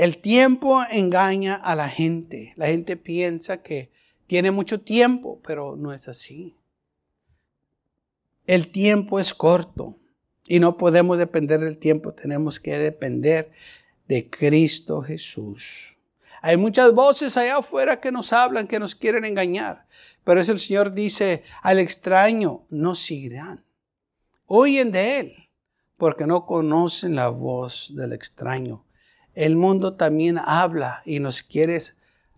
El 0.00 0.16
tiempo 0.16 0.82
engaña 0.90 1.56
a 1.56 1.74
la 1.74 1.86
gente. 1.86 2.54
La 2.56 2.68
gente 2.68 2.96
piensa 2.96 3.62
que 3.62 3.90
tiene 4.26 4.50
mucho 4.50 4.80
tiempo, 4.80 5.42
pero 5.46 5.76
no 5.76 5.92
es 5.92 6.08
así. 6.08 6.56
El 8.46 8.68
tiempo 8.68 9.20
es 9.20 9.34
corto 9.34 9.96
y 10.46 10.58
no 10.58 10.78
podemos 10.78 11.18
depender 11.18 11.60
del 11.60 11.76
tiempo, 11.76 12.14
tenemos 12.14 12.58
que 12.58 12.78
depender 12.78 13.52
de 14.08 14.30
Cristo 14.30 15.02
Jesús. 15.02 15.98
Hay 16.40 16.56
muchas 16.56 16.94
voces 16.94 17.36
allá 17.36 17.58
afuera 17.58 18.00
que 18.00 18.10
nos 18.10 18.32
hablan, 18.32 18.68
que 18.68 18.80
nos 18.80 18.94
quieren 18.94 19.26
engañar, 19.26 19.84
pero 20.24 20.40
es 20.40 20.48
el 20.48 20.60
Señor 20.60 20.94
dice, 20.94 21.42
al 21.60 21.78
extraño 21.78 22.62
no 22.70 22.94
seguirán. 22.94 23.66
Huyen 24.46 24.92
de 24.92 25.18
Él, 25.18 25.34
porque 25.98 26.26
no 26.26 26.46
conocen 26.46 27.16
la 27.16 27.28
voz 27.28 27.92
del 27.94 28.14
extraño 28.14 28.82
el 29.34 29.56
mundo 29.56 29.94
también 29.94 30.38
habla 30.38 31.02
y 31.04 31.20
nos 31.20 31.42
quiere 31.42 31.80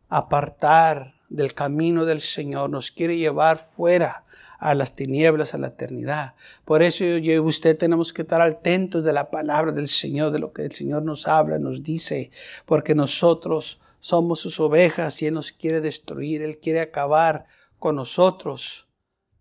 apartar 0.08 1.14
del 1.28 1.54
camino 1.54 2.04
del 2.04 2.20
Señor, 2.20 2.70
nos 2.70 2.90
quiere 2.90 3.16
llevar 3.16 3.58
fuera 3.58 4.24
a 4.58 4.74
las 4.74 4.94
tinieblas, 4.94 5.54
a 5.54 5.58
la 5.58 5.68
eternidad. 5.68 6.34
Por 6.64 6.82
eso 6.82 7.04
yo 7.04 7.32
y 7.32 7.38
usted 7.38 7.76
tenemos 7.76 8.12
que 8.12 8.22
estar 8.22 8.40
atentos 8.40 9.02
de 9.02 9.12
la 9.12 9.30
palabra 9.30 9.72
del 9.72 9.88
Señor, 9.88 10.30
de 10.30 10.38
lo 10.38 10.52
que 10.52 10.62
el 10.62 10.72
Señor 10.72 11.02
nos 11.02 11.26
habla, 11.26 11.58
nos 11.58 11.82
dice, 11.82 12.30
porque 12.66 12.94
nosotros 12.94 13.80
somos 13.98 14.40
sus 14.40 14.60
ovejas 14.60 15.20
y 15.22 15.26
Él 15.26 15.34
nos 15.34 15.50
quiere 15.50 15.80
destruir, 15.80 16.42
Él 16.42 16.58
quiere 16.58 16.80
acabar 16.80 17.46
con 17.78 17.96
nosotros. 17.96 18.86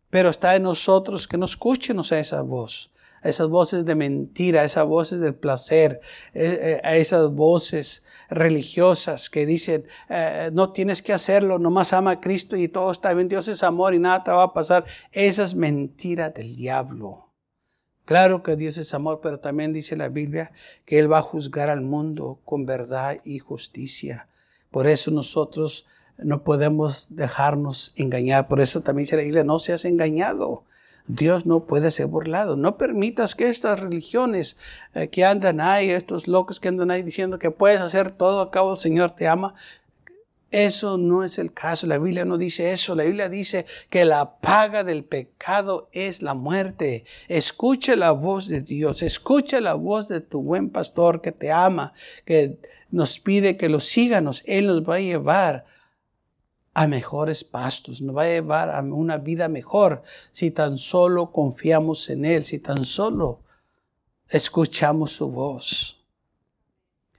Pero 0.10 0.30
está 0.30 0.56
en 0.56 0.64
nosotros 0.64 1.28
que 1.28 1.38
no 1.38 1.46
escuchemos 1.46 2.12
a 2.12 2.20
esa 2.20 2.42
voz 2.42 2.91
esas 3.24 3.48
voces 3.50 3.86
de 3.86 3.96
mentira, 3.96 4.64
esas 4.64 4.86
voces 4.86 5.22
del 5.22 5.36
placer, 5.36 6.02
eh, 6.34 6.60
eh, 6.62 6.82
a 6.84 6.96
esas 6.98 7.32
voces 7.32 8.04
religiosas 8.30 9.30
que 9.30 9.46
dicen, 9.46 9.86
eh, 10.10 10.50
no 10.54 10.72
tienes 10.72 11.02
que 11.02 11.14
hacerlo, 11.14 11.60
nomás 11.60 11.94
ama 11.94 12.12
a 12.12 12.22
Cristo 12.22 12.56
y 12.56 12.68
todo 12.68 12.92
está 12.92 13.14
bien, 13.14 13.28
Dios 13.28 13.48
es 13.48 13.64
amor 13.64 13.94
y 13.94 14.00
nada 14.00 14.24
te 14.24 14.32
va 14.32 14.44
a 14.44 14.54
pasar. 14.54 14.86
Esas 15.12 15.54
mentiras 15.54 16.34
del 16.34 16.56
diablo. 16.56 17.28
Claro 18.06 18.44
que 18.44 18.56
Dios 18.56 18.78
es 18.78 18.94
amor, 18.94 19.20
pero 19.22 19.40
también 19.40 19.74
dice 19.74 19.96
la 19.96 20.10
Biblia 20.10 20.52
que 20.86 21.00
Él 21.00 21.12
va 21.12 21.20
a 21.20 21.24
juzgar 21.24 21.70
al 21.70 21.82
mundo 21.82 22.40
con 22.44 22.66
verdad 22.66 23.20
y 23.24 23.40
justicia. 23.40 24.28
Por 24.72 24.88
eso 24.88 25.12
nosotros 25.12 25.86
no 26.18 26.44
podemos 26.44 27.08
dejarnos 27.16 27.94
engañar. 27.96 28.48
Por 28.48 28.62
eso 28.62 28.82
también 28.82 29.06
dice 29.06 29.18
la 29.18 29.24
Biblia, 29.24 29.44
no 29.44 29.60
seas 29.60 29.86
engañado. 29.86 30.64
Dios 31.08 31.46
no 31.46 31.66
puede 31.66 31.92
ser 31.92 32.08
burlado. 32.08 32.56
No 32.56 32.78
permitas 32.78 33.36
que 33.36 33.50
estas 33.50 33.80
religiones 33.80 34.58
eh, 34.94 35.10
que 35.10 35.26
andan 35.26 35.60
ahí, 35.60 35.90
estos 35.90 36.28
locos 36.28 36.60
que 36.60 36.68
andan 36.68 36.92
ahí 36.92 37.04
diciendo 37.04 37.40
que 37.40 37.52
puedes 37.52 37.82
hacer 37.82 38.12
todo, 38.12 38.42
a 38.42 38.52
cabo 38.52 38.72
el 38.74 38.78
Señor 38.78 39.12
te 39.12 39.28
ama. 39.28 39.56
Eso 40.52 40.98
no 40.98 41.24
es 41.24 41.40
el 41.40 41.54
caso. 41.54 41.88
La 41.88 41.98
Biblia 41.98 42.26
no 42.26 42.38
dice 42.38 42.72
eso. 42.72 42.94
La 42.94 43.06
Biblia 43.06 43.30
dice 43.30 43.66
que 43.90 44.04
la 44.04 44.36
paga 44.36 44.84
del 44.84 45.06
pecado 45.06 45.88
es 45.94 46.22
la 46.22 46.34
muerte. 46.34 47.06
Escucha 47.30 47.96
la 47.96 48.12
voz 48.12 48.50
de 48.50 48.62
Dios. 48.62 49.02
Escucha 49.02 49.62
la 49.62 49.76
voz 49.76 50.10
de 50.10 50.20
tu 50.20 50.42
buen 50.42 50.70
pastor 50.70 51.22
que 51.22 51.32
te 51.32 51.52
ama, 51.52 51.94
que 52.26 52.58
nos 52.92 53.18
pide 53.18 53.56
que 53.56 53.70
lo 53.70 53.80
sigamos. 53.80 54.44
Él 54.46 54.68
nos 54.68 54.84
va 54.84 54.96
a 54.96 55.00
llevar 55.00 55.66
a 56.74 56.88
mejores 56.88 57.44
pastos, 57.44 58.02
nos 58.02 58.16
va 58.16 58.24
a 58.24 58.28
llevar 58.28 58.70
a 58.70 58.80
una 58.82 59.18
vida 59.18 59.48
mejor 59.48 60.04
si 60.32 60.52
tan 60.52 60.78
solo 60.78 61.32
confiamos 61.32 62.10
en 62.10 62.26
Él, 62.26 62.46
si 62.46 62.60
tan 62.60 62.86
solo 62.86 63.42
escuchamos 64.30 65.12
su 65.12 65.30
voz. 65.30 66.02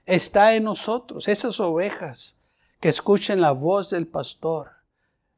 Está 0.05 0.55
en 0.55 0.65
nosotros, 0.65 1.27
esas 1.27 1.59
ovejas 1.59 2.39
que 2.79 2.89
escuchen 2.89 3.39
la 3.39 3.51
voz 3.51 3.91
del 3.91 4.07
pastor. 4.07 4.71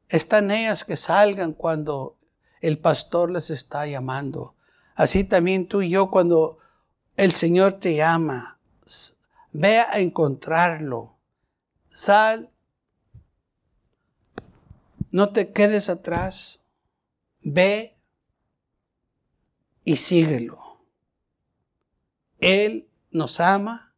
Están 0.08 0.50
ellas 0.50 0.84
que 0.84 0.96
salgan 0.96 1.52
cuando 1.52 2.16
el 2.60 2.78
pastor 2.78 3.30
les 3.30 3.50
está 3.50 3.86
llamando. 3.86 4.54
Así 4.94 5.24
también 5.24 5.68
tú 5.68 5.82
y 5.82 5.90
yo 5.90 6.10
cuando 6.10 6.58
el 7.16 7.32
Señor 7.32 7.74
te 7.74 7.96
llama, 7.96 8.58
ve 9.52 9.78
a 9.78 10.00
encontrarlo. 10.00 11.16
Sal 11.86 12.50
no 15.16 15.30
te 15.30 15.50
quedes 15.50 15.88
atrás. 15.88 16.62
Ve 17.40 17.96
y 19.82 19.96
síguelo. 19.96 20.58
Él 22.38 22.86
nos 23.10 23.40
ama, 23.40 23.94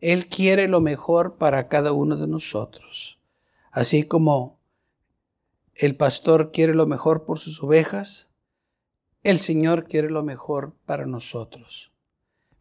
Él 0.00 0.26
quiere 0.26 0.66
lo 0.66 0.80
mejor 0.80 1.36
para 1.36 1.68
cada 1.68 1.92
uno 1.92 2.16
de 2.16 2.26
nosotros. 2.26 3.20
Así 3.72 4.04
como 4.04 4.58
el 5.74 5.96
pastor 5.96 6.50
quiere 6.50 6.74
lo 6.74 6.86
mejor 6.86 7.26
por 7.26 7.38
sus 7.38 7.62
ovejas, 7.62 8.30
el 9.22 9.40
Señor 9.40 9.84
quiere 9.84 10.08
lo 10.08 10.22
mejor 10.22 10.72
para 10.86 11.04
nosotros. 11.04 11.92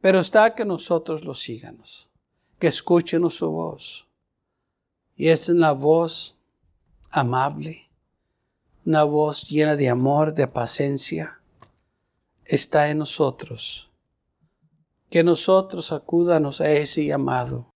Pero 0.01 0.19
está 0.19 0.55
que 0.55 0.65
nosotros 0.65 1.23
lo 1.23 1.35
sigamos, 1.35 2.09
que 2.59 2.67
escuchen 2.67 3.29
su 3.29 3.49
voz. 3.49 4.09
Y 5.15 5.29
es 5.29 5.47
una 5.47 5.71
voz 5.71 6.37
amable, 7.11 7.87
una 8.86 9.04
voz 9.04 9.48
llena 9.50 9.76
de 9.76 9.89
amor, 9.89 10.34
de 10.34 10.48
paciencia, 10.48 11.39
está 12.46 12.89
en 12.89 13.00
nosotros. 13.00 13.91
Que 15.10 15.24
nosotros 15.24 15.91
acúdanos 15.91 16.60
a 16.60 16.72
ese 16.72 17.06
llamado. 17.06 17.69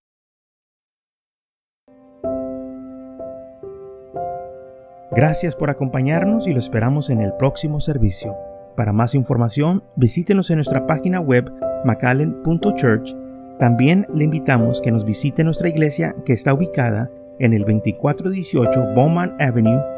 Gracias 5.10 5.56
por 5.56 5.70
acompañarnos 5.70 6.46
y 6.46 6.52
lo 6.52 6.58
esperamos 6.58 7.10
en 7.10 7.20
el 7.20 7.32
próximo 7.34 7.80
servicio. 7.80 8.36
Para 8.76 8.92
más 8.92 9.14
información, 9.14 9.82
visítenos 9.96 10.50
en 10.50 10.56
nuestra 10.56 10.86
página 10.86 11.20
web 11.20 11.50
macallen.church. 11.84 13.16
También 13.58 14.06
le 14.12 14.24
invitamos 14.24 14.80
que 14.80 14.92
nos 14.92 15.04
visite 15.04 15.42
nuestra 15.42 15.68
iglesia 15.68 16.14
que 16.24 16.34
está 16.34 16.52
ubicada 16.54 17.10
en 17.38 17.54
el 17.54 17.60
2418 17.62 18.94
Bowman 18.94 19.36
Avenue 19.40 19.97